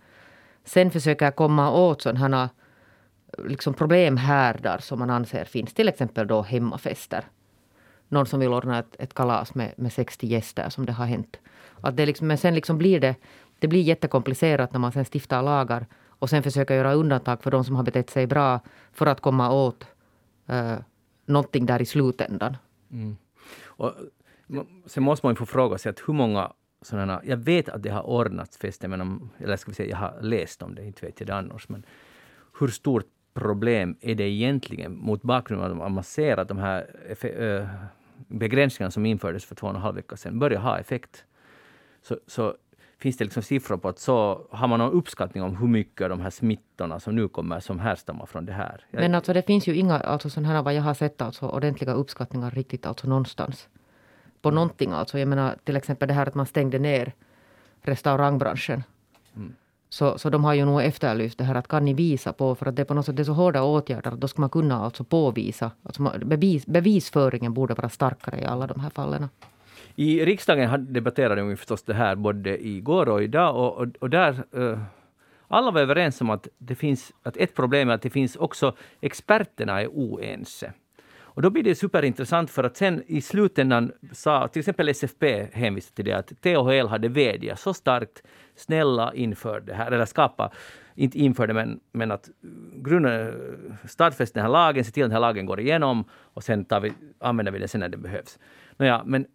[0.64, 2.50] sen försöker komma åt sådana
[3.38, 5.74] äh, liksom problemhärdar som man anser finns.
[5.74, 7.24] Till exempel då hemmafester.
[8.08, 11.40] Någon som vill ordna ett, ett kalas med, med 60 gäster som det har hänt.
[11.82, 13.16] Att det liksom, men sen liksom blir det,
[13.60, 15.86] det blir jättekomplicerat när man sen stiftar lagar
[16.22, 18.60] och sen försöka göra undantag för de som har betett sig bra
[18.92, 19.86] för att komma åt
[20.48, 20.78] eh,
[21.26, 22.58] någonting där i slutändan.
[22.92, 23.18] Mm.
[23.64, 23.94] Och,
[24.86, 27.90] sen måste man ju få fråga sig att hur många sådana, jag vet att det
[27.90, 31.06] har ordnats fester, men om, eller ska vi säga, jag har läst om det, inte
[31.06, 31.86] vet jag det annars, men
[32.60, 36.86] hur stort problem är det egentligen mot bakgrund av att man ser att de här
[38.28, 41.26] begränsningarna som infördes för två och en halv vecka sedan börjar ha effekt?
[42.02, 42.56] Så, så
[43.02, 46.10] finns det liksom siffror på att så har man någon uppskattning om hur mycket av
[46.10, 48.86] de här smittorna som nu kommer som härstammar från det här?
[48.92, 51.94] Men alltså det finns ju inga, alltså sådana här vad jag har sett, alltså ordentliga
[51.94, 53.70] uppskattningar riktigt alltså någonstans.
[54.42, 55.20] På någonting alltså.
[55.20, 57.14] Jag menar till exempel det här att man stängde ner
[57.82, 58.84] restaurangbranschen.
[59.36, 59.56] Mm.
[59.90, 62.66] Så, så de har ju nog efterlyst det här att kan ni visa på, för
[62.66, 64.86] att det är på något sätt det är så hårda åtgärder, då ska man kunna
[64.86, 65.72] alltså påvisa.
[65.84, 69.30] Alltså bevis, bevisföringen borde vara starkare i alla de här fallen.
[69.96, 74.44] I riksdagen debatterade vi förstås det här både igår och idag och, och, och där
[74.58, 74.80] uh,
[75.48, 78.76] alla var överens om att, det finns, att ett problem är att det finns också
[79.02, 80.74] experterna är oense.
[81.34, 85.96] Och då blir det superintressant för att sen i slutändan sa till exempel SFP hänvisade
[85.96, 88.24] till det att THL hade vädjat så starkt
[88.56, 90.52] snälla inför det här, eller skapa,
[90.96, 92.30] inte inför det men, men att
[92.76, 93.34] grunden,
[93.88, 96.80] stadfästa den här lagen, se till att den här lagen går igenom och sen tar
[96.80, 98.40] vi, använder vi den sen när det behövs.
[98.78, 99.26] Nåja, men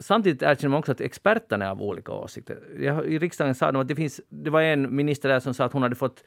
[0.00, 2.58] Samtidigt erkänner man också att experterna är av olika åsikter.
[2.80, 5.64] Jag, I riksdagen sa de att det, finns, det var en minister där som sa
[5.64, 6.24] att hon hade fått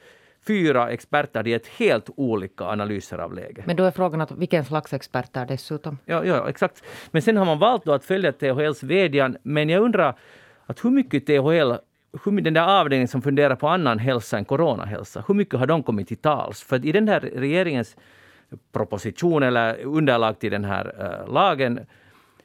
[0.48, 3.66] fyra experter i ett helt olika analyser av läget.
[3.66, 5.98] Men då är frågan att vilken slags experter dessutom?
[6.06, 6.84] Ja, ja, exakt.
[7.12, 9.38] Men sen har man valt då att följa THLs vädjan.
[9.44, 10.16] Men jag undrar
[10.66, 11.74] att hur mycket THL
[12.42, 16.08] den där avdelningen som funderar på annan hälsa än coronahälsa, hur mycket har de kommit
[16.08, 16.62] till tals?
[16.62, 17.96] För i den här regeringens
[18.72, 21.80] proposition eller underlag till den här uh, lagen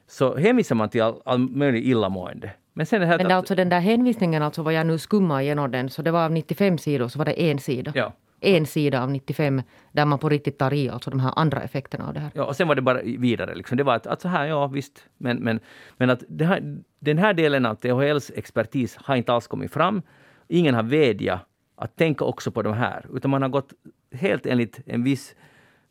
[0.07, 2.51] så hänvisar man till all, all möjlig illamående.
[2.73, 5.71] Men, sen det här Men alltså den där hänvisningen, alltså vad jag nu skummar igenom
[5.71, 7.91] den, så det var av 95 sidor så var det en sida.
[7.95, 8.13] Ja.
[8.39, 12.07] En sida av 95 där man på riktigt tar i alltså de här andra effekterna
[12.07, 12.31] av det här.
[12.33, 13.55] Ja, och sen var det bara vidare.
[13.55, 13.77] Liksom.
[13.77, 15.59] Det var att, att så här, ja visst, men, men,
[15.97, 20.01] men att här, den här delen av THLs expertis har inte alls kommit fram.
[20.47, 21.39] Ingen har vädjat
[21.75, 23.73] att tänka också på de här, utan man har gått
[24.11, 25.35] helt enligt en viss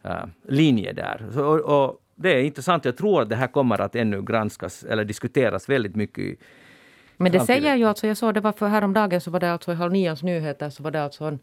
[0.04, 1.26] uh, linje där.
[1.32, 2.84] Så, och, och, det är intressant.
[2.84, 6.38] Jag tror att det här kommer att ännu granskas eller diskuteras väldigt mycket
[7.16, 9.72] men det säger ju alltså, jag såg det var för häromdagen så var det alltså
[9.72, 11.38] i Halv Nians nyheter så var det alltså en,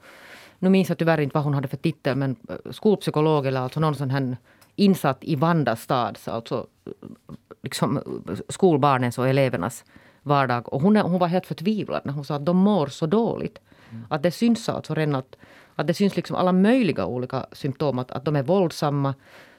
[0.59, 3.79] nu minns jag tyvärr inte vad hon hade för titel men eh, skolpsykolog eller alltså
[3.79, 4.37] någon sån här
[4.75, 6.67] insatt i Vanda stads, alltså
[7.61, 8.01] liksom
[8.49, 9.85] skolbarnens och elevernas
[10.21, 10.73] vardag.
[10.73, 13.59] Och hon, hon var helt förtvivlad när hon sa att de mår så dåligt.
[13.89, 14.05] Mm.
[14.09, 15.35] Att det syns alltså redan att,
[15.75, 17.99] att det syns liksom alla möjliga olika symptom.
[17.99, 19.13] Att, att de är våldsamma,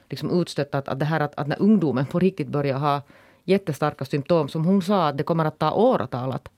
[0.09, 0.77] liksom utstötta.
[0.77, 3.01] Att, att det här att, att när ungdomen på riktigt börjar ha
[3.43, 6.49] jättestarka symptom som hon sa att det kommer att ta åratal att,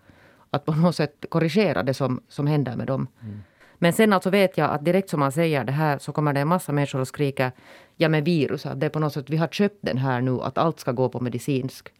[0.50, 3.08] att på något sätt korrigera det som, som händer med dem.
[3.22, 3.42] Mm.
[3.78, 6.40] Men sen alltså vet jag att direkt som man säger det här så kommer det
[6.40, 7.52] en massa människor och skrika
[7.96, 10.42] ja med virus, att det är på något sätt, vi har köpt den här nu,
[10.42, 11.94] att allt ska gå på medicinsk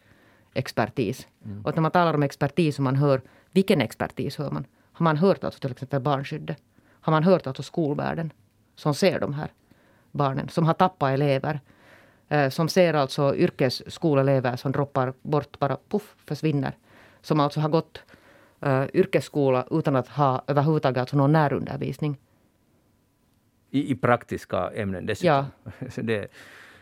[0.54, 1.26] expertis.
[1.44, 1.64] Mm.
[1.64, 3.20] Och när man talar om expertis och man hör,
[3.52, 4.64] vilken expertis hör man?
[4.92, 6.58] Har man hört alltså till exempel barnskyddet?
[7.00, 8.32] Har man hört alltså skolvärlden
[8.76, 9.52] som ser de här
[10.12, 11.60] barnen, som har tappat elever?
[12.28, 16.72] Eh, som ser alltså yrkesskoleelever som droppar bort, bara puff, försvinner.
[17.20, 18.02] Som alltså har gått
[18.66, 22.16] uh, yrkesskola utan att ha överhuvudtaget alltså någon närundervisning.
[23.70, 25.46] I, I praktiska ämnen dessutom.
[25.64, 25.86] Ja.
[26.02, 26.28] det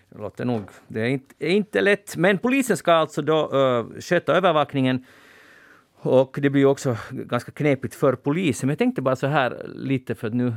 [0.09, 0.63] låter nog...
[0.89, 2.17] Det är inte, är inte lätt.
[2.17, 5.05] Men polisen ska alltså då uh, sköta övervakningen.
[5.99, 8.67] Och det blir också ganska knepigt för polisen.
[8.67, 10.55] Men jag tänkte bara så här lite för att nu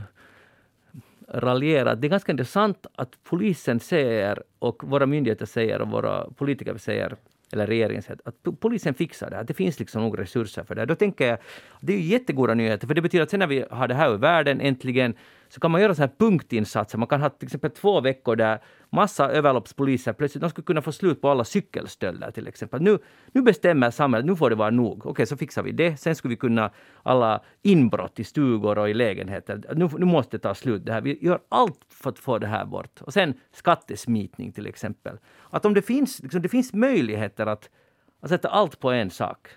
[1.34, 1.96] raljera.
[1.96, 7.16] Det är ganska intressant att polisen säger och våra myndigheter säger och våra politiker säger
[7.52, 10.86] eller regeringen säger att polisen fixar det, att det finns liksom nog resurser för det.
[10.86, 11.38] Då tänker jag,
[11.82, 14.14] det är ju jättegoda nyheter, för det betyder att sen när vi har det här
[14.14, 15.14] i världen äntligen,
[15.50, 16.98] så kan man göra så här punktinsatser.
[16.98, 18.60] Man kan ha till exempel två veckor där
[18.90, 22.82] massa överloppspoliser plötsligt de skulle kunna få slut på alla cykelstölder till exempel.
[22.82, 23.00] Nu,
[23.32, 25.06] nu bestämmer samhället, nu får det vara nog.
[25.06, 25.98] Okej, så fixar vi det.
[25.98, 26.72] Sen skulle vi kunna
[27.04, 29.64] alla inbrott i stugor och i lägenheter.
[29.76, 31.02] Nu, nu måste det ta slut det här.
[31.02, 33.02] Vi gör allt för att få det här bort.
[33.02, 35.18] Och sen skattesmitning till exempel.
[35.50, 37.70] Att om det finns, liksom, det finns möjligheter att,
[38.22, 39.48] att sätta allt på en sak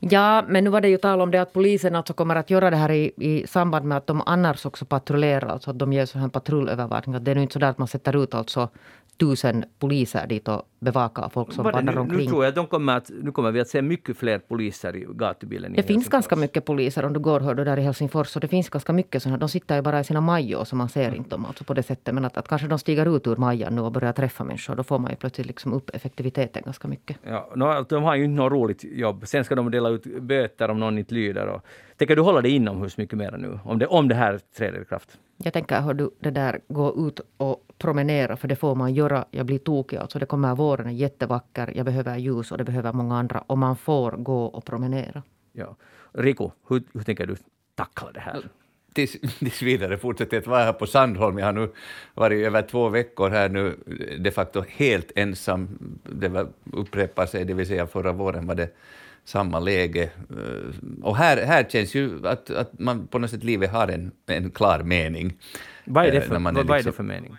[0.00, 2.70] Ja, men nu var det ju tal om det att polisen alltså kommer att göra
[2.70, 6.06] det här i, i samband med att de annars också patrullerar, alltså att de gör
[6.06, 7.24] så här patrullövervakning.
[7.24, 8.68] Det är nu inte så där att man sätter ut alltså
[9.16, 12.18] tusen poliser dit och bevakar folk som vandrar omkring.
[12.18, 15.06] nu tror jag de kommer att, nu kommer vi att se mycket fler poliser i
[15.10, 15.72] gatubilden.
[15.72, 16.10] i Det finns Helsingfors.
[16.12, 18.34] ganska mycket poliser om du går hör du, där i Helsingfors.
[18.36, 19.38] Och det finns ganska mycket sådana.
[19.38, 21.82] De sitter ju bara i sina major så man ser inte dem alltså på det
[21.82, 22.14] sättet.
[22.14, 24.74] Men att, att kanske de stiger ut ur majan nu och börjar träffa människor.
[24.76, 27.16] Då får man ju plötsligt liksom upp effektiviteten ganska mycket.
[27.22, 29.22] Ja, no, de har ju inte något roligt jobb.
[29.26, 31.46] Sen ska de dela ut böter om någon inte lyder.
[31.46, 31.62] Och,
[32.00, 33.58] tänker du hålla dig inomhus mycket mer nu?
[33.64, 35.18] Om det, om det här träder i kraft?
[35.36, 39.24] Jag tänker, hör du, det där gå ut och promenera, för det får man göra.
[39.30, 40.18] Jag blir tokig alltså.
[40.18, 41.72] Det kommer våren är jättevacker.
[41.76, 43.44] Jag behöver ljus och det behöver många andra.
[43.46, 45.22] Och man får gå och promenera.
[45.52, 45.76] Ja.
[46.12, 47.36] Rico, hur, hur tänker du
[47.74, 48.42] tackla det här?
[48.92, 51.38] tills, tills vidare fortsätter jag att vara här på Sandholm.
[51.38, 51.68] Jag har nu
[52.14, 53.76] varit över två veckor här nu,
[54.18, 55.78] de facto helt ensam.
[56.02, 58.68] Det var, upprepar sig, det vill säga förra våren var det
[59.24, 60.02] samma läge.
[60.30, 64.10] Eh, Och här, här känns ju att, att man på något sätt livet har en,
[64.26, 65.36] en klar mening.
[65.84, 67.36] Vad är det Eh, för, vad, vad är det liksom- för mening?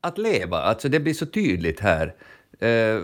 [0.00, 2.14] att leva, alltså det blir så tydligt här.
[2.58, 3.02] Eh,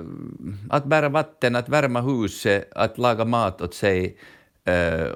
[0.71, 4.17] att bära vatten, att värma huset, att laga mat åt sig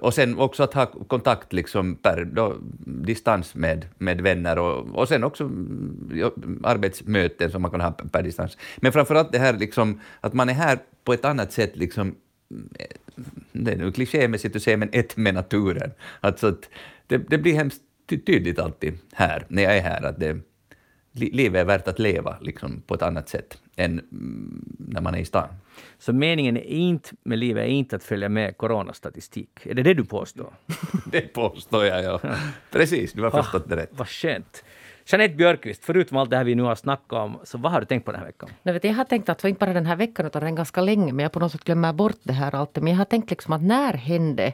[0.00, 2.56] och sen också att ha kontakt liksom per då,
[2.86, 8.22] distans med, med vänner och, och sen också mm, arbetsmöten som man kan ha per,
[8.22, 8.58] distans.
[8.76, 12.14] Men framförallt det här liksom, att man är här på ett annat sätt liksom
[13.52, 15.90] det är nu klichémässigt att säga, men ett med naturen.
[16.20, 16.68] Alltså att
[17.06, 20.36] det, det blir hemskt ty- tydligt alltid här, när jag är här, att det,
[21.12, 25.14] li, livet är värt att leva liksom, på ett annat sätt än mm, när man
[25.14, 25.48] är i stan.
[25.98, 29.66] Så meningen är inte, med livet är inte att följa med coronastatistik.
[29.66, 30.54] Är det det du påstår?
[31.12, 32.20] Det påstår jag, ja.
[32.70, 33.90] Precis, du har förstått det rätt.
[33.92, 34.64] Vad skönt.
[35.12, 37.86] Jeanette Björkqvist, förutom allt det här vi nu har snackat om, så vad har du
[37.86, 38.48] tänkt på den här veckan?
[38.62, 41.12] Jag, vet, jag har tänkt att, inte bara den här veckan utan redan ganska länge,
[41.12, 42.82] men jag på något sätt glömmer bort det här alltid.
[42.82, 44.52] Men jag har tänkt liksom att när hände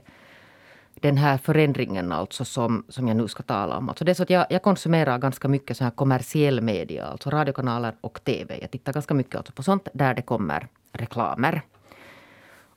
[0.94, 3.88] den här förändringen alltså som, som jag nu ska tala om.
[3.88, 7.30] Alltså det är så att jag, jag konsumerar ganska mycket så här kommersiell media, alltså
[7.30, 8.58] radiokanaler och TV.
[8.60, 11.62] Jag tittar ganska mycket alltså på sånt där det kommer reklamer.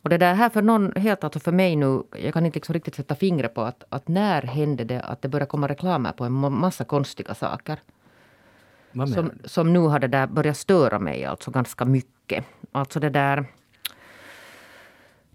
[0.02, 2.74] Och det där här för någon, helt alltså för mig nu, jag kan inte liksom
[2.74, 6.24] riktigt sätta fingret på att, att när hände det att det började komma reklamer på
[6.24, 7.80] en massa konstiga saker
[8.94, 12.46] som, som nu har det där börjat störa mig alltså ganska mycket.
[12.72, 13.46] Alltså det där...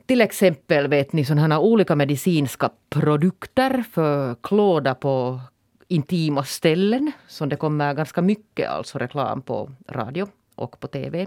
[0.06, 5.40] Till exempel vet ni sådana här olika medicinska produkter för klåda på
[5.88, 7.12] intima ställen.
[7.28, 11.26] Som det kommer ganska mycket alltså reklam på radio och på TV.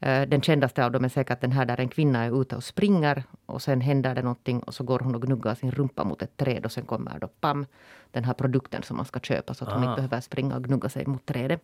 [0.00, 2.64] Eh, Den kändaste av dem är säkert den här där en kvinna är ute och
[2.64, 6.22] springer och sen händer det någonting och så går hon och gnuggar sin rumpa mot
[6.22, 7.66] ett träd och sen kommer då pam,
[8.10, 9.90] den här produkten som man ska köpa så att hon Ah.
[9.90, 11.62] inte behöver springa och gnugga sig mot trädet.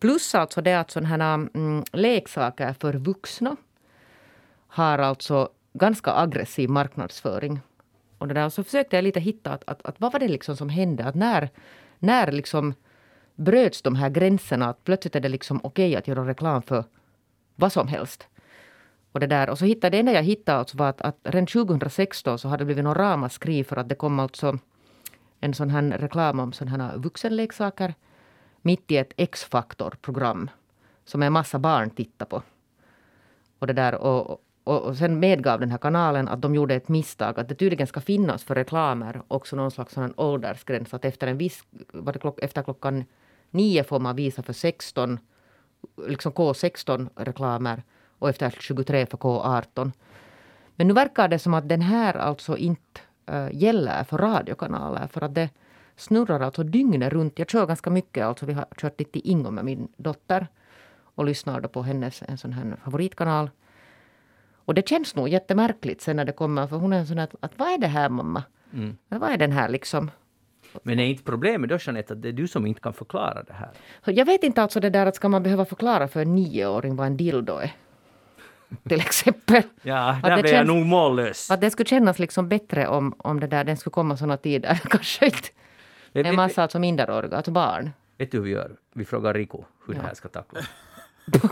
[0.00, 3.56] Plus alltså det att sådana mm, leksaker för vuxna
[4.68, 7.60] har alltså ganska aggressiv marknadsföring.
[8.18, 10.56] Och det där, så försökte jag lite hitta att, att, att vad var det liksom
[10.56, 11.04] som hände?
[11.04, 11.50] Att när,
[11.98, 12.74] när liksom
[13.34, 14.68] bröts de här gränserna?
[14.68, 16.84] Att plötsligt är det liksom okej att göra reklam för
[17.60, 18.26] vad som helst.
[19.12, 19.50] Och, det där.
[19.50, 22.60] och så hittade, det enda jag hittade alltså var att, att redan 2016 så hade
[22.60, 24.58] det blivit någon ramaskri för att det kom alltså
[25.40, 27.94] en sån här reklam om såna här vuxenleksaker
[28.62, 30.50] mitt i ett X-faktor-program.
[31.04, 32.42] som en massa barn tittar på.
[33.58, 34.30] Och, det där, och,
[34.64, 37.40] och, och sen medgav den här kanalen att de gjorde ett misstag.
[37.40, 40.94] Att det tydligen ska finnas för reklamer också någon slags sån åldersgräns.
[40.94, 43.04] Att efter, en viss, var det klock, efter klockan
[43.50, 45.18] nio får man visa för 16,
[46.06, 47.82] liksom K16-reklamer
[48.18, 49.92] och efter 23 för K18.
[50.76, 55.06] Men nu verkar det som att den här alltså inte äh, gäller för radiokanaler.
[55.06, 55.48] För att det
[55.96, 57.38] snurrar alltså dygnet runt.
[57.38, 58.24] Jag kör ganska mycket.
[58.24, 60.46] Alltså vi har kört dit till Ingo med min dotter.
[61.14, 63.50] Och lyssnar då på hennes en sån här favoritkanal.
[64.64, 66.66] Och det känns nog jättemärkligt sen när det kommer.
[66.66, 68.42] För hon är en sån här att vad är det här mamma?
[68.72, 68.96] Mm.
[69.08, 70.10] Vad är den här liksom?
[70.82, 73.52] Men är inte problemet då Jeanette att det är du som inte kan förklara det
[73.52, 73.70] här?
[74.04, 77.06] Jag vet inte alltså det där att ska man behöva förklara för en nioåring vad
[77.06, 77.72] en dildo är.
[78.88, 79.62] Till exempel.
[79.82, 81.50] Ja, där det blev jag nog mållös.
[81.50, 84.74] Att det skulle kännas liksom bättre om, om det där, den skulle komma såna tider.
[84.90, 85.48] Kanske inte
[86.12, 87.90] Vet, en massa alltså minderåriga, alltså barn.
[88.18, 88.70] vet du hur vi gör?
[88.94, 90.06] Vi frågar Rico hur det Ja.
[90.06, 90.64] här ska tacklas.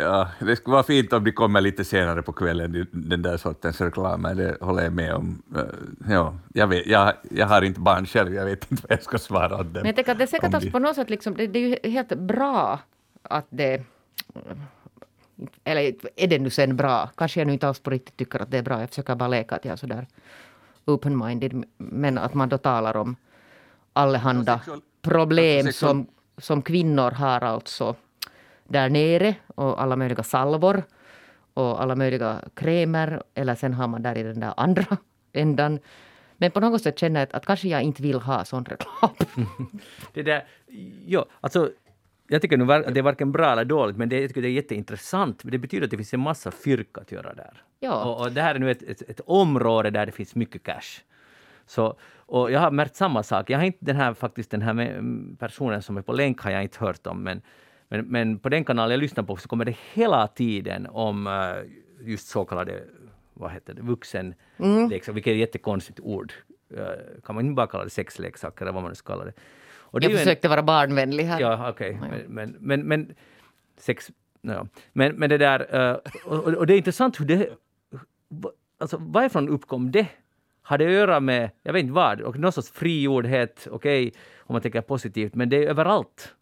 [0.00, 3.80] Ja, det skulle vara fint om de kommer lite senare på kvällen, den där sortens
[3.80, 5.42] reklamer, det håller jag med om.
[5.56, 5.62] Eh,
[6.08, 9.18] Ja, jag, vet, jag, jag har inte barn själv, jag vet inte vad jag ska
[9.18, 9.72] svara åt dem.
[9.72, 11.68] Men jag tänker att det är säkert alltså på något sätt liksom, det, det är
[11.84, 12.78] ju helt bra
[13.22, 13.82] att det...
[15.64, 17.10] Eller är det nu sen bra?
[17.16, 18.80] Kanske jag nu inte alls på riktigt tycker att det är bra.
[18.80, 20.06] Jag försöker bara leka att jag är sådär
[20.84, 21.64] open-minded.
[21.76, 23.16] Men att man då talar om
[23.92, 26.06] allehanda Sexual- problem alltså som,
[26.38, 27.94] som kvinnor har alltså
[28.72, 30.82] där nere och alla möjliga salvor.
[31.54, 34.96] och alla möjliga krämer eller sen har man där i den där andra
[35.32, 35.78] ändan.
[36.36, 39.10] Men på något sätt känner jag att, att kanske jag inte vill ha sån reklam.
[40.12, 40.44] Det där,
[41.06, 41.70] ja, alltså,
[42.28, 44.48] jag tycker nu att det är varken bra eller dåligt, men det, jag tycker det
[44.48, 45.42] är jätteintressant.
[45.44, 47.62] Det betyder att det finns en massa fyrka att göra där.
[47.80, 48.04] Ja.
[48.04, 51.02] Och, och det här är nu ett, ett, ett område där det finns mycket cash.
[51.66, 53.50] Så, och jag har märkt samma sak.
[53.50, 56.50] Jag har inte den här, faktiskt den här med, personen som är på länk har
[56.50, 57.42] jag inte hört om, men,
[57.92, 62.08] men, men på den kanal jag lyssnar på så kommer det hela tiden om uh,
[62.08, 62.84] just så kallade
[63.34, 65.14] vad heter det, vuxenleksaker, mm.
[65.14, 66.32] vilket är ett jättekonstigt ord.
[66.72, 66.78] Uh,
[67.24, 69.32] kan man inte bara kalla det sexleksaker eller vad man nu ska kalla det?
[69.74, 71.40] Och jag försökte en, vara barnvänlig här.
[71.40, 71.96] Ja, okej.
[71.96, 72.10] Okay.
[72.10, 73.14] Men, men, men, men,
[73.76, 74.10] sex...
[74.40, 74.68] No.
[74.92, 75.90] Men, men det där...
[75.90, 77.48] Uh, och, och, det är intressant hur det...
[78.78, 80.06] Alltså varifrån uppkom det?
[80.62, 84.20] Har det att göra med, jag vet inte vad, och någon sorts frigjordhet, okej, okay,
[84.38, 86.34] om man tänker positivt, men det är överallt.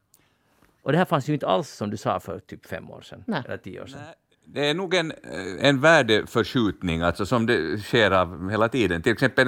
[0.83, 3.25] Och det här fanns ju inte alls som du sa för typ fem år sedan,
[3.27, 3.43] Nej.
[3.47, 4.01] eller tio år sedan.
[4.05, 4.15] Nej
[4.55, 5.13] det är nog en,
[5.61, 9.03] en värdeförskjutning alltså, som det sker av hela tiden.
[9.03, 9.47] Till exempel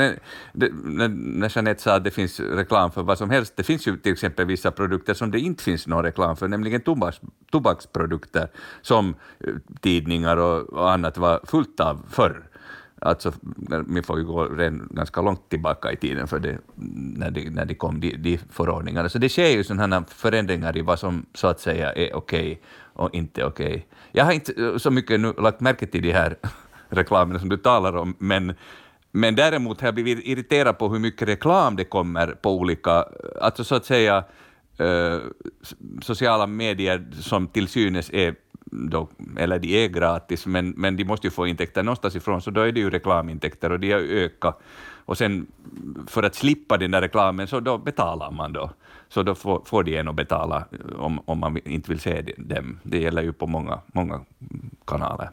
[0.52, 3.96] det, när Jeanette sa att det finns reklam för vad som helst, det finns ju
[3.96, 8.48] till exempel vissa produkter som det inte finns någon reklam för, nämligen tobaks, tobaksprodukter
[8.82, 12.48] som eh, tidningar och, och annat var fullt av förr.
[13.04, 13.32] Alltså,
[13.88, 14.48] vi får ju gå
[14.90, 16.58] ganska långt tillbaka i tiden för det,
[17.16, 19.08] när, det, när det kom de, de förordningarna.
[19.08, 22.56] Så det sker ju sådana förändringar i vad som så att säga är okej okay
[22.92, 23.66] och inte okej.
[23.66, 23.82] Okay.
[24.12, 26.36] Jag har inte eh, så mycket nu lagt märke till de här
[26.88, 28.54] reklamerna som du talar om, men,
[29.12, 33.04] men däremot har jag blivit irriterad på hur mycket reklam det kommer på olika, eh,
[33.40, 34.24] alltså så att säga,
[34.78, 35.18] eh,
[36.02, 38.34] sociala medier som till synes är
[38.72, 42.50] då, eller de är gratis, men, men de måste ju få intäkter någonstans ifrån, så
[42.50, 44.60] då är det ju reklamintäkter och de har ökat.
[45.04, 45.46] Och sen
[46.06, 48.70] för att slippa den där reklamen så då betalar man då.
[49.08, 52.22] Så då får, får de en att betala eh, om, om man inte vill se
[52.36, 52.78] dem.
[52.82, 54.20] Det gäller ju på många, många
[54.84, 55.30] kanaler.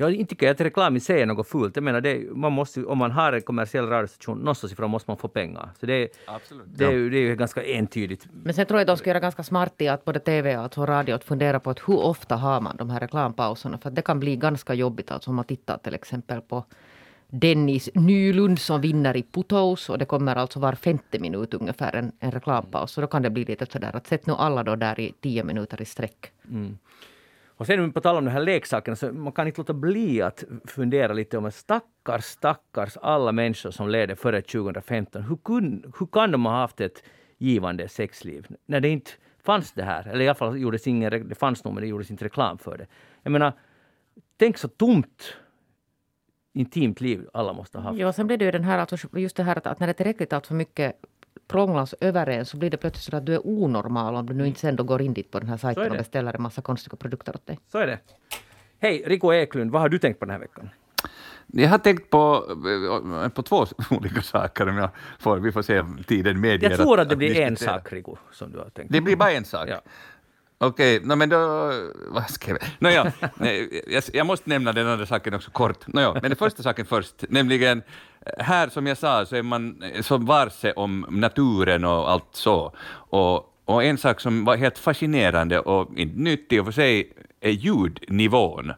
[0.00, 1.76] Jag inte tycker att reklam i sig är något fult.
[1.76, 5.16] Jag menar, det, man måste, om man har en kommersiell radiostation, någonstans ifrån måste man
[5.16, 5.70] få pengar.
[5.80, 6.66] Så det, Absolut.
[6.66, 8.26] det, är, det är ju ganska entydigt.
[8.32, 10.62] Men sen tror jag att de ska göra ganska smart i att både TV och
[10.62, 13.78] alltså radio att fundera på att hur ofta har man de här reklampauserna.
[13.78, 16.64] För det kan bli ganska jobbigt alltså om man tittar till exempel på
[17.28, 22.12] Dennis Nylund som vinner i Putous och det kommer alltså var femte minut ungefär en,
[22.20, 22.92] en reklampaus.
[22.92, 25.44] Så då kan det bli lite sådär att sätt nu alla då där i tio
[25.44, 26.32] minuter i sträck.
[26.50, 26.78] Mm.
[27.60, 30.44] Och sen på tal om de här leksakerna, så man kan inte låta bli att
[30.64, 35.22] fundera lite om stackars, stackars alla människor som levde före 2015.
[35.22, 37.02] Hur, kun, hur kan de ha haft ett
[37.38, 39.10] givande sexliv när det inte
[39.42, 40.08] fanns det här?
[40.08, 42.78] Eller i alla fall gjordes ingen, det fanns nog men det gjordes inte reklam för
[42.78, 42.86] det.
[43.22, 43.52] Jag menar,
[44.36, 45.36] tänk så tomt
[46.52, 47.98] intimt liv alla måste ha haft.
[47.98, 49.90] Ja, sen blir det ju den här, alltså just det här att, att när det
[49.90, 50.96] är tillräckligt allt för mycket
[51.50, 54.46] prånglas över en så blir det plötsligt så att du är onormal om du nu
[54.46, 56.96] inte sen då går in dit på den här sajten och beställer en massa konstiga
[56.96, 57.58] produkter åt dig.
[57.72, 57.98] Så är det.
[58.78, 60.70] Hej, Rico Eklund, vad har du tänkt på den här veckan?
[61.46, 62.44] Jag har tänkt på,
[63.24, 66.70] eh, på två olika saker, om jag får, vi får se om tiden medger.
[66.70, 69.32] Jag tror att, det blir en sak, Rico, som du har tänkt Det blir bara
[69.32, 69.68] en sak?
[69.68, 69.80] Ja.
[70.62, 71.72] Okej, okay, no, men då...
[72.08, 72.58] Vad ska jag...
[72.78, 73.06] No, ja,
[73.86, 75.86] jag, jag måste nämna den andra saken också kort.
[75.86, 77.82] No, ja, men den första saken först, nämligen
[78.26, 82.28] eh, här som jag sa så är man eh, så varse om naturen och allt
[82.32, 82.72] så.
[82.92, 87.12] Och, och en sak som var helt fascinerande och inte nyttig i och för sig
[87.40, 88.72] är ljudnivån.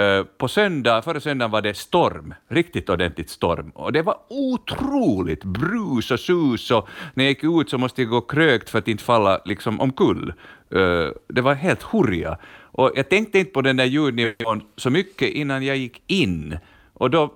[0.00, 5.44] Eh, på söndag, förra söndagen var det storm, riktigt ordentligt storm, och det var otroligt
[5.44, 8.88] brus och sus och när jag gick ut så måste jag gå krökt för att
[8.88, 10.32] inte falla liksom omkull.
[10.70, 12.38] Eh, det var helt hurja.
[12.72, 16.58] Och jag tänkte inte på den där ljudnivån så mycket innan jag gick in,
[16.94, 17.32] och då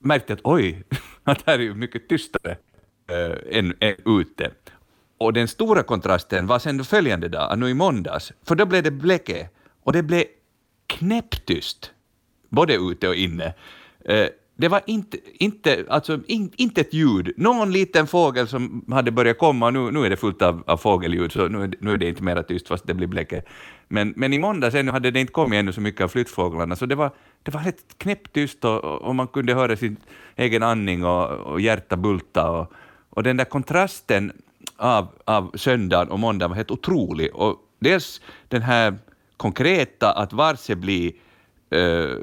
[0.00, 0.84] märkte jag att oj,
[1.24, 2.56] att här är ju mycket tystare
[3.10, 4.50] eh, än, än ute.
[5.18, 8.90] Och den stora kontrasten var sen följande dag, nu i måndags, för då blev det
[8.90, 9.48] bläcke
[9.82, 10.24] och det blev
[10.86, 11.93] knäpptyst,
[12.54, 13.54] både ute och inne.
[14.04, 17.32] Eh, det var inte, inte, alltså, in, inte ett ljud.
[17.36, 21.32] Någon liten fågel som hade börjat komma, nu, nu är det fullt av, av fågelljud,
[21.32, 23.42] så nu, nu är det inte mera tyst fast det blir bläcke.
[23.88, 26.86] Men, men i måndags ännu hade det inte kommit ännu så mycket av flyttfåglarna, så
[26.86, 27.10] det var,
[27.42, 29.96] det var rätt knäpptyst och, och man kunde höra sin
[30.36, 32.50] egen andning och, och hjärta bulta.
[32.50, 32.72] Och,
[33.10, 34.32] och den där kontrasten
[34.76, 37.34] av, av söndagen och måndagen var helt otrolig.
[37.34, 38.98] Och dels den här
[39.36, 41.12] konkreta, att varse blir
[41.70, 42.16] eh,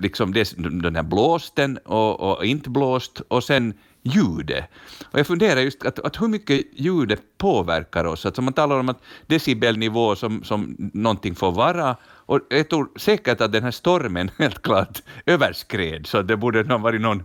[0.00, 3.74] liksom det, den här blåsten och, och inte blåst och sen
[4.04, 4.64] ljudet.
[5.10, 8.26] Och jag funderar just att, att hur mycket ljudet påverkar oss.
[8.26, 13.40] Alltså man talar om att decibelnivå som, som någonting får vara, och jag tror säkert
[13.40, 17.22] att den här stormen helt klart överskred, så det borde ha varit någon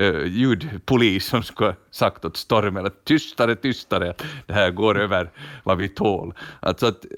[0.00, 4.14] uh, ljudpolis som skulle ha sagt åt stormen att tystare, tystare,
[4.46, 5.30] det här går över
[5.64, 6.34] vad vi tål.
[6.60, 7.10] Alltså att, eh,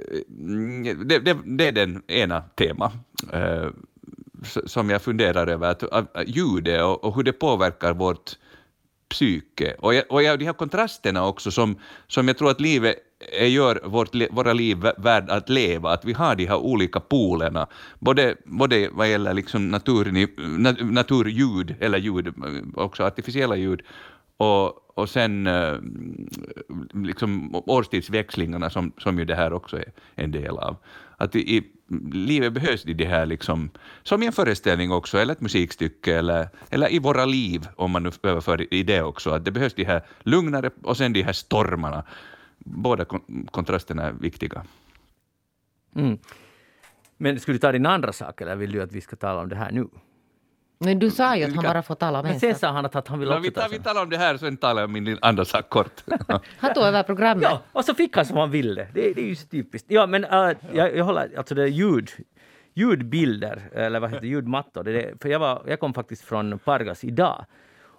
[1.05, 2.93] det, det, det, är den ena temat
[3.33, 3.71] eh,
[4.67, 8.37] som jag funderar över, att, att, ljudet och, och hur det påverkar vårt
[9.09, 9.75] psyke.
[9.79, 11.77] Och, jag, och jag, de här kontrasterna också som,
[12.07, 12.97] som jag tror att livet
[13.39, 17.67] eh, gör vårt, våra liv värd att leva, att vi har de här olika polerna,
[17.99, 20.29] både, både vad gäller liksom natur,
[20.93, 22.35] naturljud, eller ljud,
[22.75, 23.83] också artificiella ljud,
[24.37, 25.77] och, och sen eh,
[26.95, 30.77] liksom årstidsväxlingarna som, som ju det här också är en del av.
[31.21, 31.63] Att i, i
[32.13, 33.71] livet behövs det här, liksom,
[34.03, 38.03] som i en föreställning också, eller ett musikstycke, eller, eller i våra liv, om man
[38.03, 41.33] nu överför i det också, att det behövs de här lugnare och sen de här
[41.33, 42.05] stormarna.
[42.59, 43.05] Båda
[43.51, 44.65] kontrasterna är viktiga.
[45.95, 46.19] Mm.
[47.17, 49.49] Men skulle du ta din andra sak, eller vill du att vi ska tala om
[49.49, 49.89] det här nu?
[50.79, 53.09] Men du sa ju att han bara får tala om en Sen sa han att
[53.09, 55.19] han vill också vi, tar, vi talar om det här, sen talar jag om min
[55.21, 56.05] andra sak kort.
[56.59, 57.43] han tog över programmet.
[57.43, 58.89] Ja, och så fick han som han ville.
[58.95, 59.91] Det, det är ju så typiskt.
[59.91, 62.11] Ja, men uh, jag, jag håller, alltså det är ljud,
[62.75, 64.85] ljudbilder, eller vad heter det, ljudmattor.
[64.85, 67.45] Det är, för jag, var, jag kom faktiskt från Pargas idag.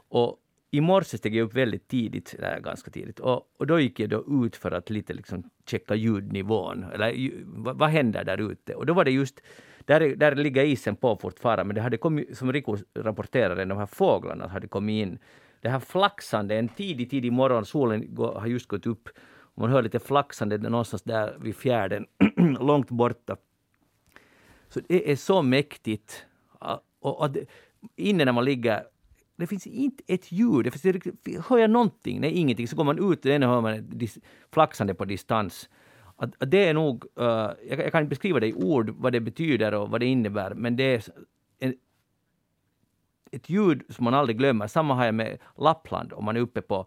[0.09, 0.37] Och
[0.71, 4.09] i morse steg jag upp väldigt tidigt, eller ganska tidigt, och, och då gick jag
[4.09, 6.85] då ut för att lite liksom checka ljudnivån.
[6.93, 8.75] Eller vad, vad händer där ute?
[8.75, 9.41] Och då var det just
[9.85, 13.85] där, där ligger isen på fortfarande, men det hade kommit, som Rico rapporterade, de här
[13.85, 15.19] fåglarna hade kommit in.
[15.61, 19.09] Det här flaxande, en tidig, tidig morgon, solen går, har just gått upp,
[19.55, 22.05] man hör lite flaxande någonstans där vid fjärden,
[22.59, 23.37] långt borta.
[24.69, 26.25] Så det är så mäktigt.
[26.99, 27.45] Och, och det,
[27.95, 28.83] inne när man ligger
[29.39, 30.63] det finns inte ett ljud.
[30.63, 32.21] Det finns, hör jag någonting?
[32.21, 32.67] Nej, ingenting.
[32.67, 34.17] Så går man ut och hör man ett
[34.53, 35.69] flaxande på distans.
[36.21, 39.13] Att, att det är nog, uh, jag, jag, kan inte beskriva det i ord vad
[39.13, 41.03] det betyder och vad det innebär, men det är
[41.59, 41.73] en,
[43.31, 44.67] ett ljud som man aldrig glömmer.
[44.67, 46.85] Samma har jag med Lappland, om man är uppe på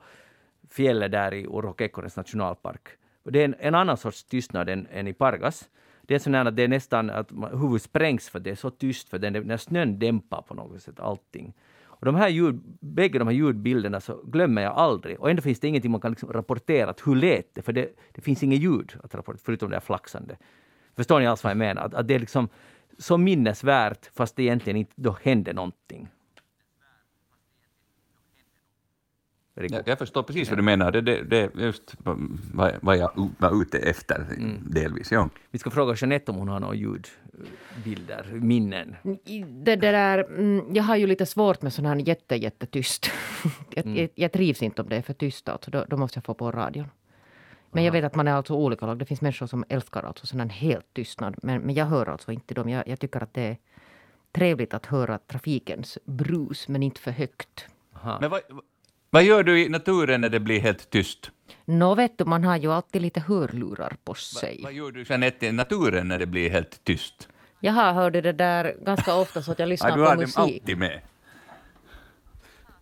[0.70, 2.88] fjället där i Orokekkonens nationalpark.
[3.24, 5.68] Det är en, en, annan sorts tystnad än, än i Pargas.
[6.02, 9.08] Det är sån att det är nästan att huvudet sprängs för det är så tyst,
[9.08, 11.54] för den, när snön dämpar på något sätt allting.
[12.02, 15.20] Och de här ljud, bägge de här ljudbilderna så glömmer jag aldrig.
[15.20, 17.62] Och ändå finns det ingenting man kan liksom rapportera, hur lät det?
[17.62, 20.36] För det, det finns inget ljud att rapportera, förutom det här flaxande.
[20.96, 21.82] Förstår ni alls vad jag menar?
[21.82, 22.48] Att, att det är liksom
[22.98, 26.08] så minnesvärt, fast det egentligen inte då hände någonting.
[29.54, 30.92] Jag, jag förstår precis vad du menar.
[30.92, 34.62] Det, det, det är just vad, vad jag var ute efter, mm.
[34.70, 35.12] delvis.
[35.12, 35.28] Ja.
[35.50, 38.96] Vi ska fråga Jeanette om hon har några ljudbilder, minnen.
[39.02, 43.10] Det, det där, mm, jag har ju lite svårt med sån här jätte, jättetyst.
[43.70, 43.98] jag, mm.
[43.98, 45.48] jag, jag trivs inte om det är för tyst.
[45.48, 45.70] Alltså.
[45.70, 46.86] Då, då måste jag få på radion.
[47.70, 48.98] Men jag vet att man är alltså olika lag.
[48.98, 51.34] Det finns människor som älskar alltså sån här helt tystnad.
[51.42, 52.68] Men, men jag hör alltså inte dem.
[52.68, 53.56] Jag, jag tycker att det är
[54.32, 57.66] trevligt att höra trafikens brus, men inte för högt.
[58.20, 58.40] Men vad,
[59.14, 61.30] vad gör du i naturen när det blir helt tyst?
[61.64, 64.56] Nå vet du, man har ju alltid lite hörlurar på sig.
[64.56, 67.28] Va, vad gör du Jeanette i naturen när det blir helt tyst?
[67.60, 70.34] Jag har hört det där ganska ofta så att jag lyssnar ja, på musik.
[70.34, 71.00] Du har dem alltid med?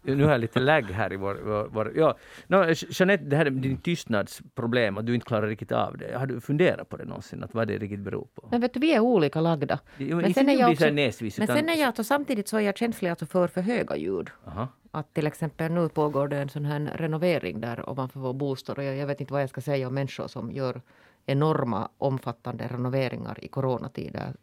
[0.03, 1.35] Nu har jag lite lag här i vår...
[1.45, 2.17] vår, vår ja.
[2.47, 6.19] no, Jeanette, det här är din tystnadsproblem, att du inte klarar riktigt av det.
[6.19, 8.49] Har du funderat på det någonsin, att vad det riktigt beror på?
[8.51, 9.79] Men vet du, vi är olika lagda.
[9.99, 12.61] Jo, men sen är jag också, näsvis, men sen är jag alltså, samtidigt så är
[12.61, 14.31] jag känslig alltså för för höga ljud.
[14.47, 14.69] Aha.
[14.91, 18.85] Att till exempel nu pågår det en sån här renovering där ovanför vår bostad och
[18.85, 20.81] jag, jag vet inte vad jag ska säga om människor som gör
[21.27, 24.35] enorma omfattande renoveringar i coronatider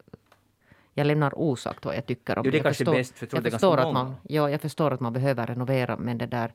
[0.97, 2.57] jag lämnar osagt vad jag tycker om jo, det.
[2.57, 5.13] är kanske förstår, bäst, för jag, jag förstår att man, ja, jag förstår att man
[5.13, 6.51] behöver renovera, men det där...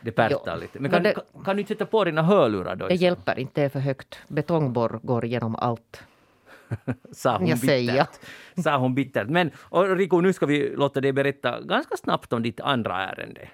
[0.00, 0.80] Det pärtar lite.
[0.80, 2.88] Men kan, det, kan, du inte sätta på dina hörlurar då?
[2.88, 4.18] Det hjälper inte, det är för högt.
[4.28, 6.02] Betongborr går igenom allt.
[7.12, 8.20] Sa hon jag bittert.
[8.62, 9.28] Sa hon bittert.
[9.28, 13.48] Men och Rico, nu ska vi låta dig berätta ganska snabbt om ditt andra ärende.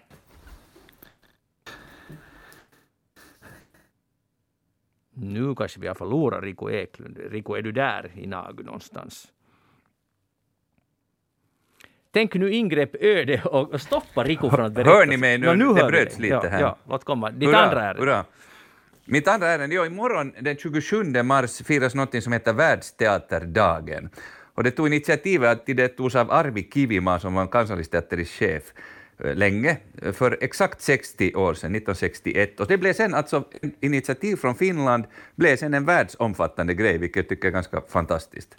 [5.10, 7.18] Nu kanske vi har förlorat Rico Eklund.
[7.30, 9.32] Rico, är du där i Nagu någonstans?
[12.18, 14.90] Tänk nu ingrepp öde och stoppa Rico från att berätta.
[14.90, 15.46] Hör ni mig nu?
[15.46, 16.60] Ja, nu det bröts lite ja, här.
[16.60, 17.30] Ja, låt komma.
[17.30, 18.02] Ditt hurra, andra ärende.
[18.02, 18.24] Hurra.
[19.04, 24.10] Mitt andra ärende, ja, imorgon den 27 mars firas något som heter Världsteaterdagen.
[24.54, 28.62] Och det tog initiativet till det togs av Arvi Kivima som var kansallisteaterns chef
[29.24, 29.76] eh, länge,
[30.12, 32.60] för exakt 60 år sedan, 1961.
[32.60, 33.44] Och det blev sen alltså
[33.80, 35.04] initiativ från Finland,
[35.36, 38.56] blev sen en världsomfattande grej, vilket jag tycker är ganska fantastiskt.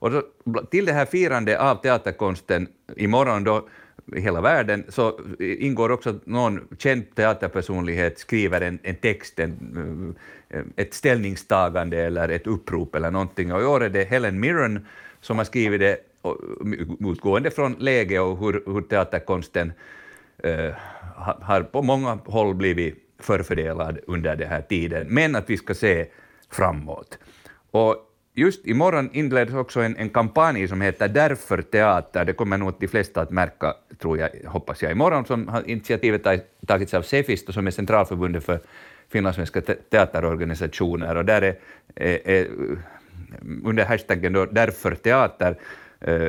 [0.00, 0.22] Och så,
[0.70, 3.68] till det här firandet av teaterkonsten imorgon då,
[4.16, 10.16] i hela världen, så ingår också att någon känd teaterpersonlighet skriver en, en text, en,
[10.48, 13.52] eh, ett ställningstagande eller ett upprop eller någonting.
[13.52, 14.86] Och i år är det Helen Mirren
[15.20, 15.98] som har skrivit det
[17.10, 19.72] utgående från läge och hur, hur teaterkonsten
[20.38, 20.74] eh,
[21.40, 26.06] har på många håll blivit förfördelad under den här tiden, men att vi ska se
[26.50, 27.18] framåt.
[27.70, 32.24] Och just imorgon inleds också en, en kampanj som heter Därför teater.
[32.24, 36.26] Det kommer nog de flesta att märka, tror jag, hoppas jag, imorgon, som har initiativet
[36.66, 38.60] tagits av Sefist, som är Centralförbundet för
[39.08, 41.56] finlandssvenska teaterorganisationer, och där är,
[41.94, 42.46] är, är
[43.64, 45.56] under hashtaggen då Därför teater
[46.00, 46.28] eh,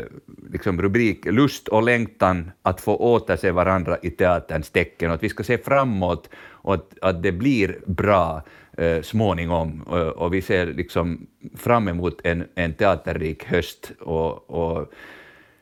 [0.52, 5.30] liksom rubrik Lust och längtan att få återse varandra i teaterns tecken, och att vi
[5.30, 6.30] ska se framåt
[6.64, 8.43] och att, att det blir bra
[8.78, 9.82] eh, småningom.
[9.82, 14.93] Och, och, vi ser liksom fram emot en, en teaterrik höst och, och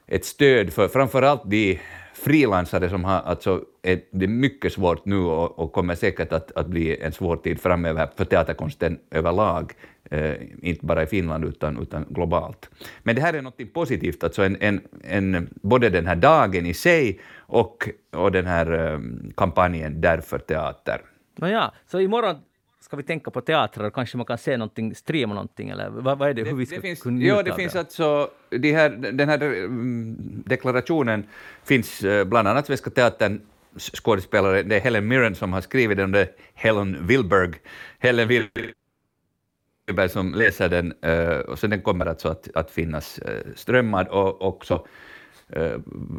[0.07, 1.79] ett stöd för framför allt de
[2.13, 6.51] frilansare som har, alltså, är, det är mycket svårt nu och, och kommer säkert att,
[6.51, 9.73] att bli en svår tid framöver för teaterkonsten överlag,
[10.11, 12.69] eh, inte bara i Finland utan, utan globalt.
[13.03, 16.73] Men det här är något positivt, alltså en, en, en, både den här dagen i
[16.73, 18.99] sig och, och den här eh,
[19.35, 21.01] kampanjen Därför teater.
[21.35, 22.35] Nåja, så imorgon
[22.79, 26.29] ska vi tänka på teatrar kanske man kan se någonting, streama någonting eller vad, vad
[26.29, 27.79] är det, hur vi ska det finns, kunna Ja, det finns det?
[27.79, 31.23] alltså, de här, den här mm, deklarationen
[31.63, 33.41] finns eh, bland annat Svenska Teatern
[33.77, 37.53] skådespelare, det är Helen Mirren som har skrivit den, det är Helen Wilberg,
[37.99, 43.41] Helen Wilberg som läser den, eh, och så den kommer alltså att, att finnas eh,
[43.55, 44.87] strömmad och också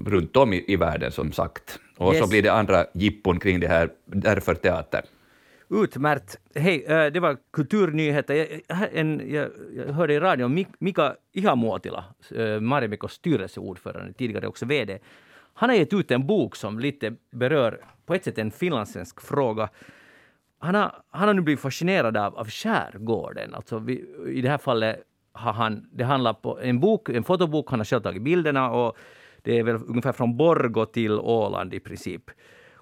[0.06, 1.78] runt om i, i världen som sagt.
[1.96, 2.22] Och yes.
[2.22, 5.02] så blir det andra jippon kring det här, därför teater.
[5.70, 6.38] Utmärkt.
[6.54, 8.34] Hej, det var kulturnyheter.
[8.34, 12.04] Jag, en, jag, jag hörde i radion Mika Ihamuotila,
[12.60, 14.98] Marimekos styrelseordförande, tidigare också VD.
[15.54, 19.68] Han har gett ut en bok som lite berör, på ett sätt, en finlandssvensk fråga.
[20.58, 23.54] Han har, han har nu blivit fascinerad av, av skärgården.
[23.54, 25.02] Alltså vi, I det här fallet
[25.32, 28.96] har han, det handlar om en bok, en fotobok, han har själv tagit bilderna och
[29.42, 32.30] det är väl ungefär från Borgo till Åland i princip.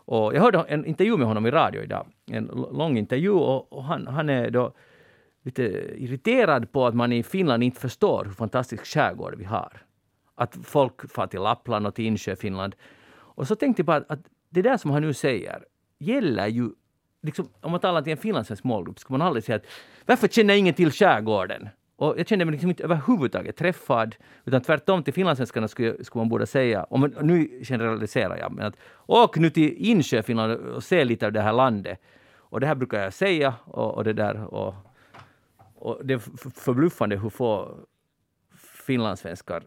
[0.09, 3.85] Och jag hörde en intervju med honom i radio idag, en lång intervju, och, och
[3.85, 4.73] han, han är då
[5.43, 5.63] lite
[5.97, 9.83] irriterad på att man i Finland inte förstår hur fantastisk skärgård vi har.
[10.35, 12.75] Att folk far till Lappland och till Insjö-Finland.
[13.11, 15.65] Och så tänkte jag bara att, att det där som han nu säger
[15.99, 16.71] gäller ju
[17.23, 19.67] Liksom, om man talar till en finlandssvensk målgrupp ska man aldrig säga att
[20.07, 21.69] varför känner ingen till skärgården?
[21.99, 26.29] Och jag kände mig liksom inte överhuvudtaget träffad, utan tvärtom till finlandssvenskarna skulle, skulle man
[26.29, 28.77] borde säga, och man, nu generaliserar jag, men att
[29.07, 32.01] åk nu till Insjöfinland och se lite av det här landet.
[32.37, 34.45] Och det här brukar jag säga och, och det där.
[34.45, 34.75] Och,
[35.75, 36.19] och det är
[36.61, 37.79] förbluffande hur få
[38.87, 39.63] finlandssvenskar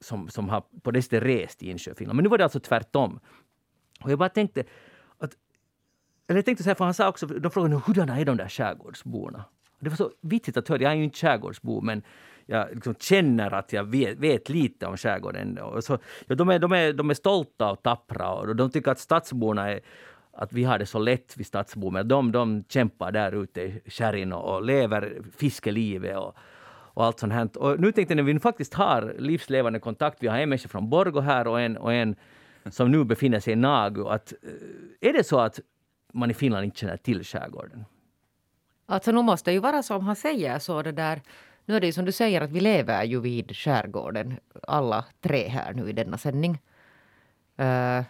[0.00, 2.16] som, som har på det sättet rest i Insjöfinland.
[2.16, 3.20] Men nu var det alltså tvärtom.
[4.00, 4.64] Och jag bara tänkte
[5.18, 5.36] att
[6.28, 8.48] eller jag tänkte så här, för han sa också, de frågade hurdana är de där
[8.48, 9.44] skärgårdsborna?
[9.78, 10.82] Det var så viktigt att höra.
[10.82, 12.02] Jag är ju inte skärgårdsbo, men
[12.46, 15.58] jag liksom känner att jag vet, vet lite om skärgården.
[15.58, 18.90] Och så, ja, de, är, de, är, de är stolta och tappra och de tycker
[18.90, 19.80] att stadsborna är
[20.32, 23.80] att vi har det så lätt, vi stadsbor, men de, de kämpar där ute i
[23.86, 26.36] skärgården och lever fiskelivet och,
[26.94, 27.58] och allt sånt här.
[27.58, 30.90] Och nu tänkte jag, när vi faktiskt har livslevande kontakt, vi har en människa från
[30.90, 32.16] Borgo här och en, och en
[32.70, 35.60] som nu befinner sig i Nagu, att eh, är det så att
[36.12, 37.84] man i Finland inte känner till skärgården?
[38.90, 41.22] Alltså nu måste det ju vara som han säger så det där.
[41.64, 45.48] Nu är det ju som du säger att vi lever ju vid skärgården alla tre
[45.48, 46.52] här nu i denna sändning.
[47.60, 48.02] Uh,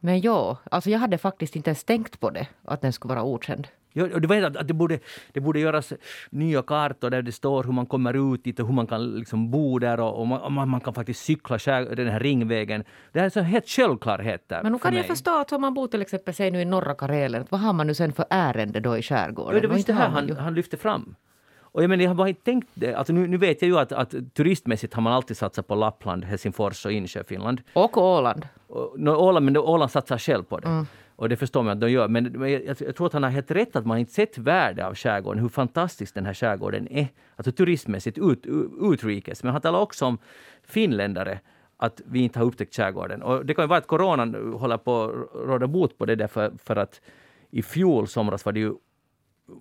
[0.00, 3.24] men ja, alltså jag hade faktiskt inte ens tänkt på det, att den skulle vara
[3.24, 3.68] okänd.
[3.92, 4.98] Ja, det, var att det, borde,
[5.32, 5.92] det borde göras
[6.30, 9.50] nya kartor där det står hur man kommer ut dit och hur man kan liksom
[9.50, 12.84] bo där och, och man, man, kan faktiskt cykla den här ringvägen.
[13.12, 15.08] Det är en helt självklarhet där Men nu kan jag mig.
[15.08, 17.86] förstå att om man bor till exempel säg nu i norra Karelen, vad har man
[17.86, 19.54] nu sen för ärende då i skärgården?
[19.54, 21.14] Ja, det var just det här han, han lyfte fram.
[21.72, 22.94] Och jag, menar, jag har bara inte tänkt det.
[22.94, 26.24] Alltså nu, nu vet jag ju att, att turistmässigt har man alltid satsat på Lappland,
[26.24, 27.62] Helsingfors och Insjö, Finland.
[27.72, 28.48] Och Åland.
[28.66, 30.68] Och, no, Åland men Åland satsar själv på det.
[30.68, 30.86] Mm.
[31.18, 32.08] Och det förstår man att de gör.
[32.08, 34.94] Men jag, jag, tror att han har helt rätt att man inte sett värde av
[34.94, 37.08] skärgården, hur fantastisk den här skärgården är.
[37.36, 38.46] Alltså turistmässigt, ut,
[38.80, 39.42] utrikes.
[39.42, 40.18] Men han talar också om
[40.62, 41.40] finländare
[41.76, 43.22] att vi inte har upptäckt skärgården.
[43.22, 46.52] Och det kan ju vara att coronan håller på att råda bot på det därför
[46.64, 47.00] för att
[47.50, 48.74] i fjol somras var det ju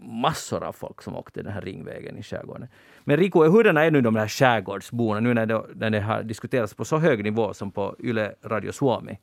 [0.02, 2.68] massor av folk som åkte den här ringvägen i skärgården.
[3.04, 6.74] Men Rico, hurdana är nu de här skärgårdsborna nu när det, när det har diskuterats
[6.74, 9.20] på så hög nivå som på Yle Radio Suomi?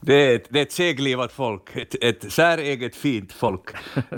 [0.00, 3.62] Det är ett, det är ett seglivat folk, ett, ett säreget fint folk.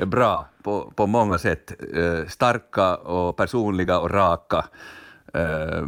[0.06, 1.72] Bra på, på många sätt.
[1.96, 4.64] Eh, starka och personliga och raka.
[5.34, 5.86] Eh,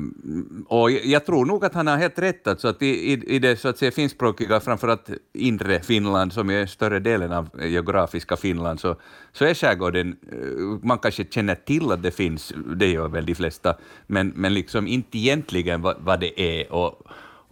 [0.66, 3.68] och jag tror nog att han har helt rätt, alltså att i, i, det så
[3.68, 8.97] att säga finskspråkiga, framförallt inre Finland, som är större delen av geografiska Finland, så,
[9.32, 13.34] så är skärgården, eh, man kanske känner till att det finns, det gör väl de
[13.34, 13.76] flesta,
[14.07, 16.72] men, men liksom inte egentligen vad, vad det är.
[16.72, 17.03] Och,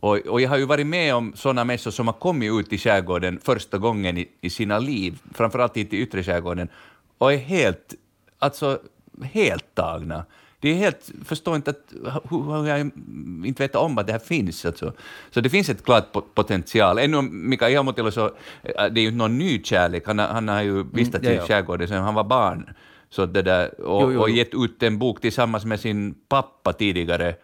[0.03, 2.79] och, och, jag har ju varit med om sådana människor som har kommit ut i
[2.79, 6.69] skärgården första gången i, i sina liv, framförallt hit i yttre skärgården,
[7.19, 7.95] och är helt
[8.39, 8.81] alltså
[9.23, 10.25] helt tagna.
[10.61, 11.93] De är helt, förstår inte att,
[12.31, 12.81] hur, hur jag
[13.45, 14.67] inte vet om att det här finns.
[14.67, 14.93] Alltså.
[15.31, 16.99] Så det finns ett klart potential.
[16.99, 18.31] Ännu Mika Ihamotilo, så, äh,
[18.91, 21.89] det är ju inte någon ny kärlek, han, han har ju vistats mm, i skärgården
[21.89, 22.71] sedan han var barn.
[23.11, 24.21] Så det där, och, jo, jo, jo.
[24.21, 27.35] och gett ut en bok tillsammans med sin pappa tidigare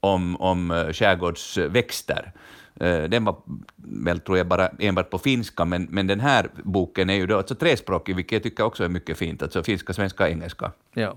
[0.00, 2.32] om, om eh, skärgårdsväxter.
[2.80, 3.36] Eh, den var
[3.76, 7.36] väl, tror jag, bara enbart på finska, men, men den här boken är ju då
[7.36, 10.72] alltså trespråkig, vilket jag tycker också är mycket fint, alltså finska, svenska, engelska.
[10.94, 11.16] Ja.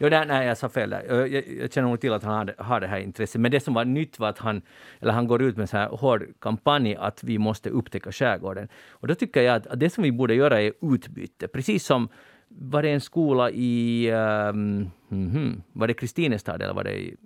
[0.00, 1.04] Jo, där, nej, jag sa fel där.
[1.08, 1.28] Jag,
[1.60, 3.40] jag känner nog till att han har, har det här intresset.
[3.40, 4.62] Men det som var nytt var att han,
[5.00, 8.68] eller han går ut med en så här hård kampanj att vi måste upptäcka skärgården.
[8.90, 11.48] Och då tycker jag att, att det som vi borde göra är utbyte.
[11.48, 12.08] Precis som
[12.48, 17.16] var det en skola i, um, mm -hmm, var det Kristinestad eller var det i,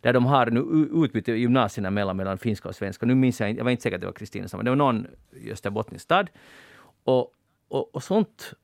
[0.00, 0.60] där de har nu
[1.04, 3.06] utbyte gymnasierna mellan, mellan finska och svenska.
[3.06, 4.76] Nu minns jag inte, jag var inte säker att det var Kristina, men det var
[4.76, 6.30] någon i Österbottnisk stad.
[7.04, 7.34] Och,
[7.68, 8.54] och, och sånt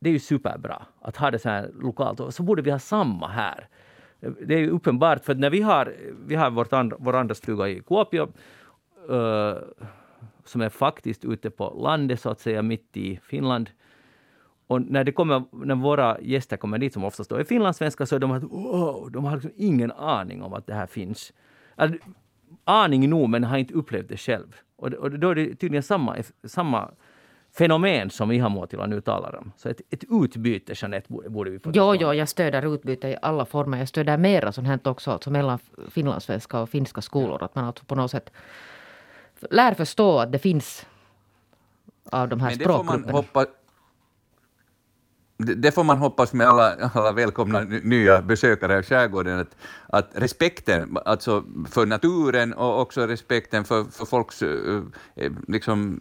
[0.00, 2.20] det är ju superbra att ha det så här lokalt.
[2.20, 3.68] Och så borde vi ha samma här.
[4.20, 5.94] Det är ju uppenbart, för när vi har,
[6.26, 8.32] vi har vårt and, vår andra stuga i Kuopio,
[9.10, 9.56] uh,
[10.44, 13.70] som är faktiskt ute på landet, så att säga, mitt i Finland.
[14.68, 18.16] Och när, det kommer, när våra gäster kommer dit, som oftast då är finlandssvenskar, så
[18.16, 21.32] är de att wow, de har liksom ingen aning om att det här finns.
[21.76, 21.98] Alltså,
[22.64, 24.56] aning nog, men har inte upplevt det själv.
[24.76, 26.90] Och, och då är det tydligen samma, samma
[27.58, 29.52] fenomen som Ihamuotila nu talar om.
[29.56, 33.44] Så ett, ett utbyte, Jeanette, borde, vi få Jo, jo, jag stöder utbyte i alla
[33.44, 33.78] former.
[33.78, 35.58] Jag stöder mera sånt här också, alltså mellan
[35.90, 37.42] finlandssvenska och finska skolor.
[37.42, 38.30] Att man alltså på något sätt
[39.50, 40.86] lär förstå att det finns
[42.10, 43.06] av de här Men det språkgrupperna.
[43.06, 43.46] Får man hoppa,
[45.38, 50.98] det får man hoppas med alla, alla välkomna nya besökare av skärgården, att, att respekten
[51.04, 54.82] alltså för naturen och också respekten för, för folks eh,
[55.16, 56.00] eh, liksom,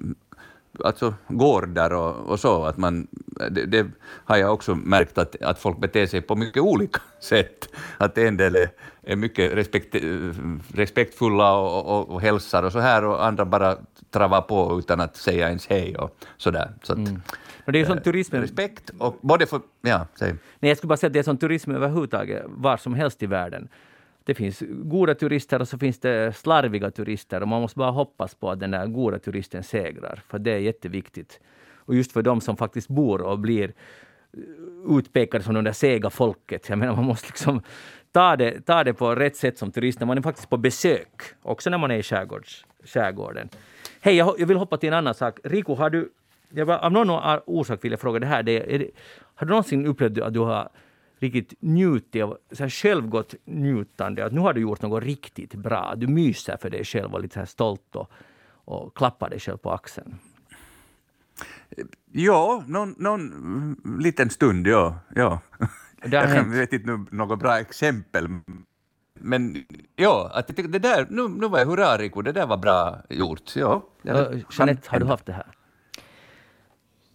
[0.83, 2.63] alltså gårdar och, och så.
[2.65, 3.07] Att man,
[3.51, 3.87] det, det,
[4.25, 7.69] har jag också märkt att, att folk beter sig på mycket olika sätt.
[7.97, 8.69] Att en del är,
[9.03, 9.95] är mycket respekt,
[10.73, 13.77] respektfulla och, och, och hälsar och så här och andra bara
[14.11, 16.71] travar på utan att säga ens hej och så där.
[16.83, 17.21] Så att, mm
[17.71, 18.35] det är sån turism...
[18.35, 19.61] Respekt och både för...
[19.81, 20.33] Ja, säg.
[20.59, 23.25] Nej, jag skulle bara säga att det är sån turism överhuvudtaget var som helst i
[23.25, 23.69] världen.
[24.23, 28.35] Det finns goda turister och så finns det slarviga turister och man måste bara hoppas
[28.35, 31.39] på att den där goda turisten segrar, för det är jätteviktigt.
[31.75, 33.73] Och just för de som faktiskt bor och blir
[34.89, 36.69] utpekade som de där sega folket.
[36.69, 37.61] Jag menar, man måste liksom
[38.11, 41.21] ta det, ta det på rätt sätt som turist när man är faktiskt på besök,
[41.41, 43.49] också när man är i skärgårds, skärgården.
[44.01, 45.39] Hej, jag, jag vill hoppa till en annan sak.
[45.43, 46.09] Rico, har du...
[46.49, 48.43] Jag av någon orsak vill jag fråga det här.
[48.43, 48.89] Det, det,
[49.35, 50.69] har du någonsin upplevt att du har
[51.19, 54.25] riktigt njutit av så här självgott njutande.
[54.25, 55.93] Att nu har du gjort något riktigt bra.
[55.97, 58.11] Du myser för dig själv och lite så här stolt och,
[58.65, 60.15] och klappar dig själv på axeln.
[62.11, 64.99] Ja, någon, någon liten stund, ja.
[65.15, 65.39] ja.
[66.03, 66.55] Jag hänt.
[66.55, 68.27] vet inte något bra exempel.
[69.19, 73.01] Men ja, att det där, nu, nu var jag hurra Riku, det där var bra
[73.09, 73.55] gjort.
[73.55, 75.56] Ja, Jeanette, har du haft det här?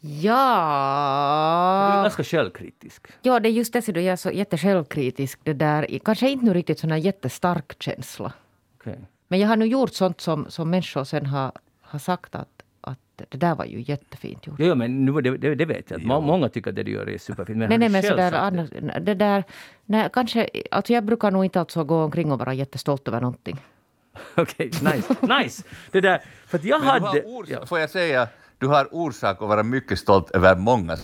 [0.05, 1.89] Ja...
[1.93, 3.07] Du är ganska självkritisk.
[3.23, 5.41] Ja, det är just det, så jag är så jättesjälvkritisk.
[5.43, 8.33] Det där, kanske inte nu riktigt sån här jättestark känsla.
[8.81, 8.97] Okay.
[9.29, 12.99] Men jag har nu gjort sånt som, som människor sen har, har sagt att, att
[13.29, 14.59] det där var ju jättefint gjort.
[14.59, 16.03] Ja, men nu, det, det, det vet jag.
[16.03, 16.21] Ja.
[16.21, 17.59] Många tycker att det du gör är superfint.
[17.59, 19.45] Men nej, nej, men sådär, annars, det där,
[19.85, 23.59] nej, kanske, alltså jag brukar nog inte alltså gå omkring och vara jättestolt över någonting.
[24.35, 25.17] Okej, okay, nice.
[25.43, 25.63] nice.
[25.91, 27.25] Det där, för att jag men hade...
[27.47, 27.67] ja.
[27.67, 28.29] Får jag säga
[28.63, 30.97] du har orsak att vara mycket stolt över många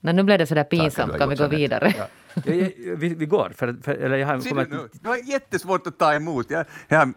[0.00, 1.18] Nej, nu blev det så där pinsamt.
[1.18, 1.94] Kan vi gå vidare?
[1.98, 2.06] Ja.
[2.44, 3.52] vi, vi, vi, går.
[3.56, 4.70] För, för, eller jag har kommit...
[4.70, 6.50] nu, det var jättesvårt att ta emot.
[6.50, 7.12] Jag, jag...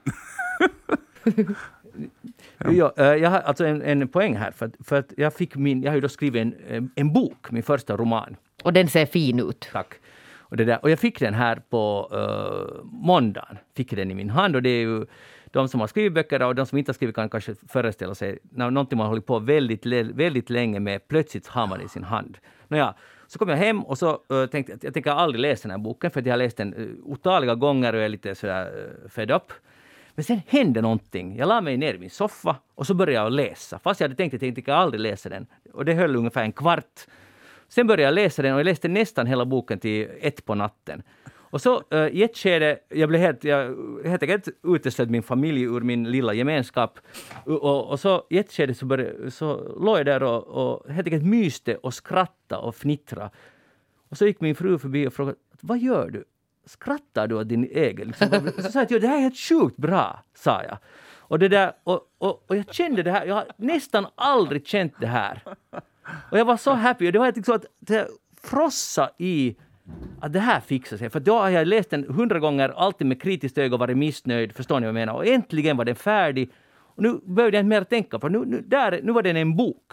[2.72, 2.94] ja.
[2.98, 4.52] Eh, jag har alltså en, en poäng här.
[4.52, 7.64] För, för att jag, fick min, jag har ju då skrivit en, en bok, min
[7.64, 8.36] första roman.
[8.64, 9.70] Och den ser fin ut.
[9.72, 9.94] Tack.
[10.38, 13.58] Och, det där, och jag fick den här på uh, måndagen.
[13.76, 15.06] Fick den i min hand och det är ju
[15.54, 18.40] de som har skrivit böcker och de som inte har skrivit kan kanske föreställa sig
[18.52, 22.38] när någonting man hållit på väldigt, väldigt länge med, plötsligt har man i sin hand.
[22.68, 22.94] Nåja,
[23.28, 25.72] så kom jag hem och så uh, tänkte jag att jag tänker aldrig läsa den
[25.72, 29.10] här boken för jag har läst den uh, otaliga gånger och är lite sådär uh,
[29.10, 29.54] fed up.
[30.16, 31.38] Men sen hände någonting.
[31.38, 33.80] Jag la mig ner i min soffa och så började jag läsa.
[33.80, 35.48] Fast jag hade tänkt att jag inte aldrig läsa den.
[35.74, 37.08] Och det höll ungefär en kvart.
[37.68, 41.04] Sen började jag läsa den och jag läste nästan hela boken till ett på natten.
[41.54, 43.76] Och så uh, i ett skede, jag blev helt, jag
[44.06, 47.00] helt enkelt uteslöt min familj ur min lilla gemenskap.
[47.46, 51.08] Och, och så i ett skede så, började, så låg jag där och, och helt
[51.08, 53.30] enkelt myste och skrattade och fnittrade.
[54.10, 56.24] Och så gick min fru förbi och frågade, vad gör du?
[56.66, 58.08] Skrattar du åt din egen?
[58.08, 58.28] Liksom.
[58.58, 60.78] Så sa jag, att det här är helt sjukt bra, sa jag.
[61.18, 64.94] Och, det där, och, och, och jag kände det här, jag har nästan aldrig känt
[65.00, 65.44] det här.
[66.32, 67.08] Och jag var så happy.
[67.08, 68.08] Och det var liksom att det
[68.42, 69.56] frossa i
[70.22, 71.10] att det här fixar sig.
[71.10, 74.80] För då har jag läst den hundra gånger, alltid med kritiskt öga varit missnöjd, förstår
[74.80, 75.14] ni vad jag menar?
[75.14, 76.50] Och äntligen var den färdig.
[76.96, 79.56] Och nu behövde jag inte mer tänka på nu, nu, där, nu var den en
[79.56, 79.92] bok.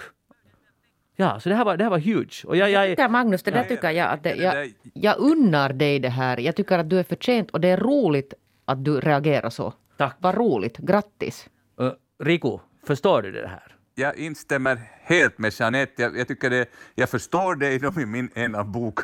[1.17, 2.45] Ja, så det här var, det här var huge.
[2.47, 5.73] Och jag, jag, Jag tycker Magnus, det där tycker jag att det, jag, jag unnar
[5.73, 6.41] dig det här.
[6.41, 8.35] Jag tycker att du är förtjänt och det är roligt
[8.65, 9.73] att du reagerar så.
[9.97, 10.17] Tack.
[10.19, 10.77] Vad roligt.
[10.79, 11.49] Grattis.
[11.81, 13.77] uh, Riku, förstår du det här?
[13.95, 16.03] Jag instämmer helt med Jeanette.
[16.03, 18.99] Jag, jag, tycker det, jag förstår dig då i min ena bok,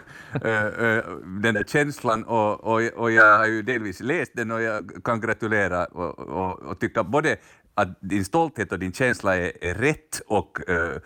[0.45, 1.05] äh, äh,
[1.43, 5.21] den där känslan, och, och, och jag har ju delvis läst den och jag kan
[5.21, 7.37] gratulera och, och, och tycka både
[7.75, 10.97] att din stolthet och din känsla är, är rätt och, äh,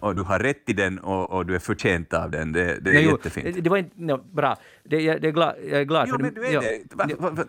[0.00, 2.52] och du har rätt i den och, och du är förtjänt av den.
[2.52, 3.54] Det, det är Nej, jo, jättefint.
[3.54, 4.56] Det, det var inte no, bra.
[4.84, 6.60] Det, jag, det är glad, jag är glad Jo, för men du är ja.
[6.60, 6.94] det.
[6.94, 7.44] Va, va, va.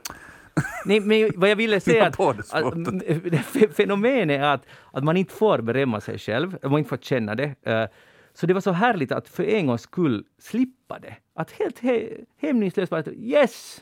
[0.85, 2.19] Nej, men vad jag ville säga att,
[2.53, 6.97] att, fe- fenomenet är att, att man inte får berömma sig själv, man inte får
[6.97, 7.55] känna det.
[7.63, 7.85] Eh,
[8.33, 11.15] Så det var så härligt att för en gångs skull slippa det.
[11.35, 13.81] Att helt he- hämningslöst bara yes!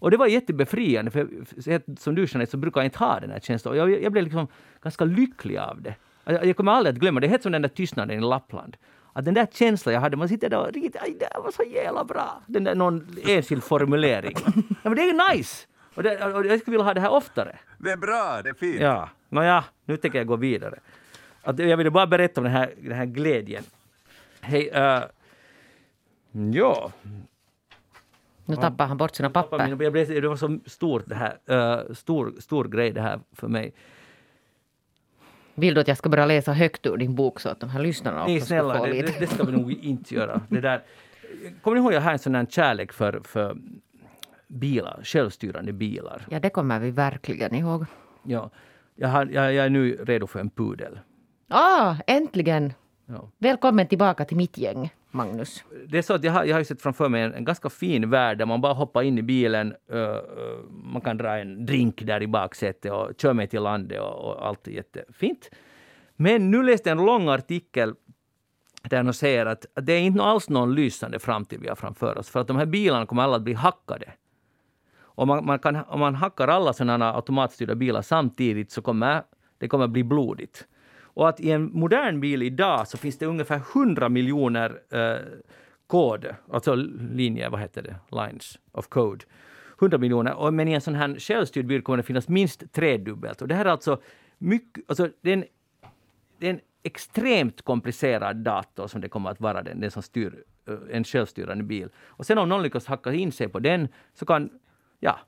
[0.00, 1.28] Och det var jättebefriande, för
[1.98, 3.76] som du känner så brukar jag inte ha den här känslan.
[3.76, 4.46] Jag, jag blev liksom
[4.82, 5.94] ganska lycklig av det.
[6.24, 8.76] Jag, kommer aldrig att glömma, det är helt som den där tystnaden i Lappland.
[9.12, 11.62] Att den där känslan jag hade, man sitter där och riktigt, aj, det var så
[11.62, 12.42] jävla bra.
[12.46, 14.34] Den där någon enskild formulering.
[14.82, 15.66] Ja, men det är ju nice!
[15.98, 17.58] Och, det, och jag skulle vilja ha det här oftare.
[17.78, 18.80] Det är bra, det är fint.
[18.80, 20.78] Ja, nåja, nu tänker jag gå vidare.
[21.42, 23.64] Att jag ville bara berätta om den här, den här glädjen.
[24.40, 25.02] Hej, uh,
[26.52, 26.92] ja,
[28.44, 29.58] Nu tappar han bort sina papper.
[29.58, 33.20] min- jag blev, det var så stort det här, uh, stor, stor grej det här
[33.32, 33.72] för mig.
[35.54, 37.80] Vill du att jag ska börja läsa högt ur din bok så att de här
[37.82, 39.12] lyssnarna också Nej, ska snälla, få det, lite?
[39.12, 40.40] det, det ska vi nog inte göra.
[40.48, 40.82] Det där.
[41.62, 43.56] Kommer ni ihåg, jag har en sån här kärlek för, för
[44.48, 46.26] bilar, självstyrande bilar.
[46.30, 47.86] Ja, det kommer vi verkligen ihåg.
[48.22, 48.50] Ja,
[48.94, 51.00] jag, har, jag, jag är nu redo för en pudel.
[51.48, 52.72] Ah, äntligen!
[53.06, 53.30] Ja.
[53.38, 55.64] Välkommen tillbaka till mitt gäng, Magnus.
[55.88, 58.10] Det är så att jag har, jag har sett framför mig en, en ganska fin
[58.10, 60.16] värld där man bara hoppar in i bilen, uh,
[60.70, 64.46] man kan dra en drink där i baksätet och köra mig till landet och, och
[64.46, 65.50] allt är jättefint.
[66.16, 67.94] Men nu läste jag en lång artikel
[68.82, 72.18] där de säger att att det är inte alls någon lysande framtid vi har framför
[72.18, 74.12] oss, för att de här bilarna kommer alla att bli hackade.
[75.18, 79.22] Om man, man kan, om man hackar alla sådana automatstyrda bilar samtidigt så kommer
[79.58, 80.66] det kommer bli blodigt.
[81.00, 85.16] Och att i en modern bil idag så finns det ungefär 100 miljoner eh,
[85.86, 89.24] kod, alltså linjer, vad heter det, lines of code.
[89.80, 90.50] 100 miljoner.
[90.50, 93.42] Men i en sån här självstyrd bil kommer det finnas minst tredubbelt.
[93.42, 94.00] Och det här är alltså
[94.38, 95.44] mycket, alltså det är en,
[96.38, 100.44] det är en extremt komplicerad dator som det kommer att vara, den, den som styr
[100.66, 101.88] eh, en självstyrande bil.
[102.06, 104.50] Och sen om någon lyckas hacka in sig på den så kan,
[105.00, 105.18] ja,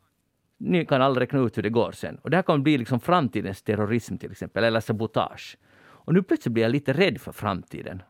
[0.59, 2.16] ni kan aldrig räkna ut hur det går sen.
[2.16, 5.59] Och det här kommer bli liksom framtidens terrorism till exempel, eller sabotage.
[5.81, 8.03] Och nu plötsligt blir jag lite rädd för framtiden.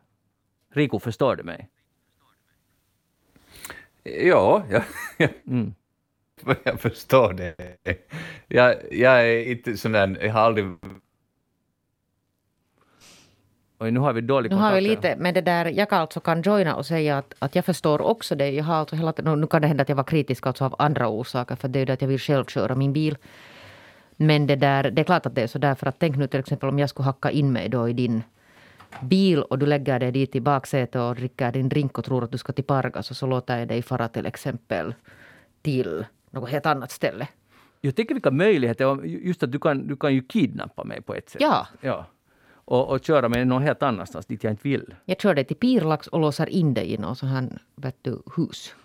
[0.73, 1.69] Rico, förstår du mig?
[4.03, 4.83] Ja, ja,
[5.17, 5.27] ja.
[5.47, 5.73] Mm.
[6.63, 7.55] jag förstår det.
[8.47, 10.65] Jag, jag är inte sån där, jag har aldrig...
[13.81, 14.69] Och nu har vi dålig Nu kontakt.
[14.69, 17.65] har vi lite, men det där, jag alltså kan joina och säga att, att jag
[17.65, 18.49] förstår också det.
[18.49, 20.75] Jag har alltså hela, nu nu kan det hända att jag var kritisk alltså av
[20.79, 23.17] andra orsaker, för det är det att jag vill själv köra min bil.
[24.15, 26.27] Men det, där, det är klart att det är så där, för att tänk nu
[26.27, 28.23] till exempel om jag skulle hacka in mig då i din
[29.01, 32.31] bil och du lägger dig dit i baksätet och dricker din drink och tror att
[32.31, 34.93] du ska till Pargas och så låter jag dig fara till exempel
[35.61, 37.27] till något helt annat ställe.
[37.81, 41.29] Jag tänker vilka möjligheter, just att du kan, du kan ju kidnappa mig på ett
[41.29, 41.41] sätt.
[41.41, 41.67] Ja.
[41.81, 42.05] ja.
[42.71, 44.95] Och, och köra mig någon helt annanstans dit jag inte vill.
[45.05, 48.21] Jag kör dig till Pirlax och låser in dig i något sånt här vet du,
[48.35, 48.75] hus.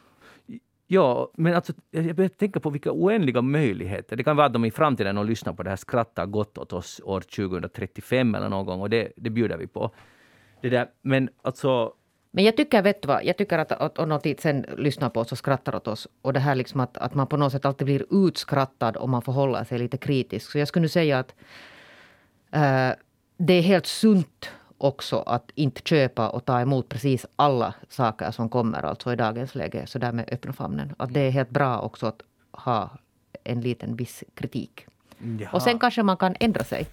[0.87, 4.17] Ja, men alltså, jag jag börjar tänka på vilka oändliga möjligheter.
[4.17, 6.73] Det kan vara att de i framtiden de lyssnar på det här skrattar gott åt
[6.73, 9.91] oss år 2035 eller någon gång och det, det bjuder vi på.
[10.61, 11.93] Det där, men alltså,
[12.31, 15.11] Men jag tycker, vet du vad, jag tycker att, att om någon tid sen lyssnar
[15.11, 17.53] på oss och skrattar åt oss och det här liksom att, att man på något
[17.53, 20.51] sätt alltid blir utskrattad om man förhåller sig lite kritisk.
[20.51, 21.35] Så jag skulle nu säga att
[22.53, 22.97] eh,
[23.37, 28.49] det är helt sunt också att inte köpa och ta emot precis alla saker som
[28.49, 30.95] kommer alltså i dagens läge så där med öppna famnen.
[30.99, 32.91] Att det är helt bra också att ha
[33.45, 34.87] en liten viss kritik.
[35.19, 35.51] jaha.
[35.53, 36.87] Och sen kanske man kan ändra sig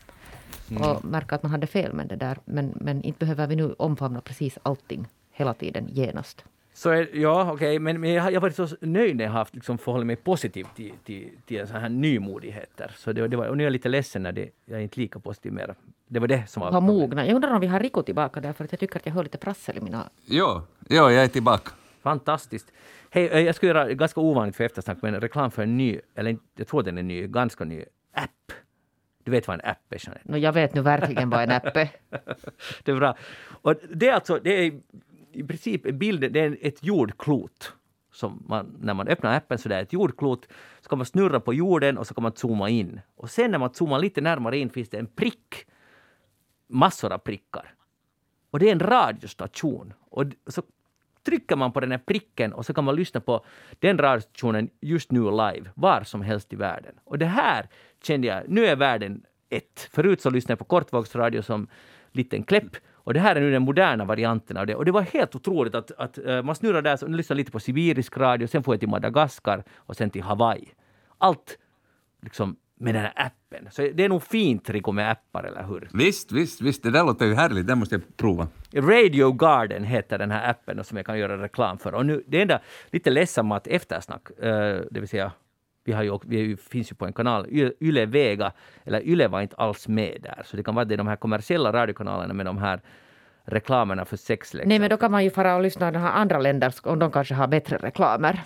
[0.79, 2.37] och märka att man hade fel med det där.
[2.45, 6.45] Men, men inte behöver vi nu omfamna precis allting hela tiden genast.
[6.75, 9.55] Så är, ja, okej, men, men jag har varit så nöjd när jag har haft
[9.55, 12.91] liksom, förhållit mig positivt till, till, till så här nymodigheter.
[12.97, 14.99] Så det, det var, och nu är jag lite ledsen när det, jag är inte
[14.99, 15.75] lika positiv mer.
[16.07, 16.71] Det var det som var...
[16.71, 17.27] Har mognat.
[17.27, 19.23] Jag undrar om vi har Rico tillbaka där för att jag tycker att jag hör
[19.23, 20.09] lite prassel i mina...
[20.25, 21.71] Ja, ja, jag är tillbaka.
[22.01, 22.71] Fantastiskt.
[23.09, 26.29] Hej, eh, jag ska göra ganska ovanligt för eftersnack, men reklam för en ny, eller
[26.29, 28.29] inte- jag tror den är ny, ganska ny app.
[29.23, 30.31] Du vet vad en app är, Jeanette?
[30.31, 31.89] No, jag vet nu verkligen vad en app är.
[32.83, 33.15] Det är bra.
[33.61, 34.71] Och det är alltså, det är
[35.33, 37.73] i princip bilden, det är ett jordklot
[38.11, 40.47] som man, när man öppnar appen så det är ett jordklot,
[40.81, 43.01] så kan man snurra på jorden och så kan man zooma in.
[43.15, 45.65] Och sen när man zoomar lite närmare in finns det en prick,
[46.67, 47.73] massor av prickar.
[48.51, 49.93] Och det är en radiostation.
[50.09, 50.63] Och så
[51.25, 53.45] trycker man på den här pricken och så kan man lyssna på
[53.79, 56.95] den radiostationen just nu live, var som helst i världen.
[57.03, 57.69] Och det här
[58.03, 59.89] kände jag, nu är världen ett.
[59.91, 61.67] Förut så lyssnade jag på kortvågsradio som
[62.11, 64.75] liten kläpp och det här är nu den moderna varianten av det.
[64.75, 67.59] Och det var helt otroligt att, att uh, man snurrar där och lyssnar lite på
[67.59, 70.71] sibirisk radio, sen får jag till Madagaskar och sen till Hawaii.
[71.17, 71.57] Allt
[72.21, 73.67] liksom med den här appen.
[73.71, 75.89] Så det är nog fint, Rico, med appar, eller hur?
[75.93, 76.83] Visst, visst, visst.
[76.83, 77.67] Det där låter ju härligt.
[77.67, 78.47] Det måste jag prova.
[78.73, 81.93] Radio Garden heter den här appen som jag kan göra reklam för.
[81.93, 82.59] Och nu, det enda
[82.91, 84.45] lite ledsamma att eftersnack, uh,
[84.91, 85.31] det vill säga
[85.83, 87.47] vi, har ju, vi finns ju på en kanal,
[87.81, 88.51] Yle Vega,
[88.83, 90.41] eller Yle var inte alls med där.
[90.45, 92.81] Så det kan vara det de här kommersiella radiokanalerna med de här
[93.45, 94.69] reklamerna för sexleksaker.
[94.69, 97.33] Nej, men då kan man ju fara och lyssna på andra länder, om de kanske
[97.33, 98.43] har bättre reklamer.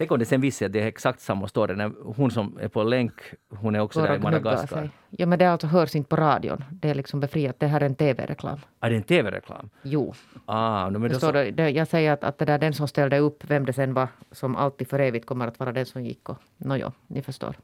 [0.00, 1.90] Tänk om det sen visar att det är exakt samma story.
[2.16, 3.12] Hon som är på länk,
[3.48, 4.90] hon är också Bara där i Madagaskar.
[5.10, 6.64] Ja, men det alltså hörs inte på radion.
[6.70, 7.60] Det är liksom befriat.
[7.60, 8.58] Det här är en TV-reklam.
[8.80, 9.70] Är det en TV-reklam?
[9.82, 10.14] Jo.
[10.46, 11.32] Ah, men det så...
[11.32, 14.08] det, jag säger att, att det där, den som ställde upp, vem det sen var,
[14.32, 16.28] som alltid för evigt kommer att vara den som gick.
[16.28, 17.56] Och, no, ni förstår.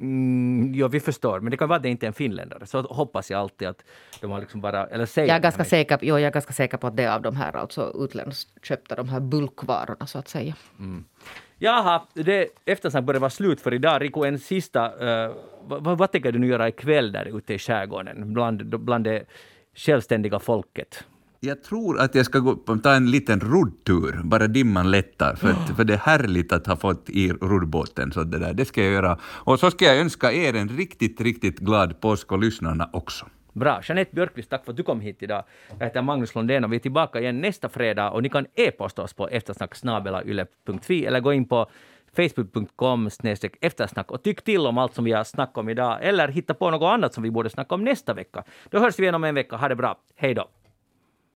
[0.00, 1.40] Mm, ja, vi förstår.
[1.40, 2.66] Men det kan vara att det inte är en finländare.
[2.66, 3.84] Så hoppas jag alltid att
[4.20, 4.86] de har liksom bara...
[4.86, 7.14] Eller säger jag, är ganska säker, jo, jag är ganska säker på att det är
[7.14, 10.54] av de här alltså utlandsköpta, de här bulkvarorna så att säga.
[10.78, 11.04] Mm.
[11.58, 14.02] Jaha, det eftersnack börjar vara slut för idag.
[14.02, 14.92] Rico, en sista.
[15.28, 19.24] Uh, vad, vad tänker du nu göra ikväll där ute i skärgården bland, bland det
[19.74, 21.04] självständiga folket?
[21.42, 25.76] Jag tror att jag ska gå, ta en liten roddtur, bara dimman lättar, för, att,
[25.76, 28.12] för det är härligt att ha fått i roddbåten.
[28.12, 29.18] Så det, där, det ska jag göra.
[29.24, 33.26] Och så ska jag önska er en riktigt, riktigt glad påsk och lyssnarna också.
[33.52, 33.80] Bra.
[33.82, 35.44] Jeanette Björkqvist, tack för att du kom hit idag.
[35.78, 39.02] Jag heter Magnus Lundén och vi är tillbaka igen nästa fredag och ni kan e-posta
[39.02, 41.70] oss på eftersnacksnabelayle.fi eller gå in på
[42.16, 43.08] facebook.com
[43.60, 46.70] eftersnack och tyck till om allt som vi har snackat om idag eller hitta på
[46.70, 48.44] något annat som vi borde snacka om nästa vecka.
[48.70, 49.56] Då hörs vi igen om en vecka.
[49.56, 49.98] Ha det bra.
[50.16, 50.48] Hej då!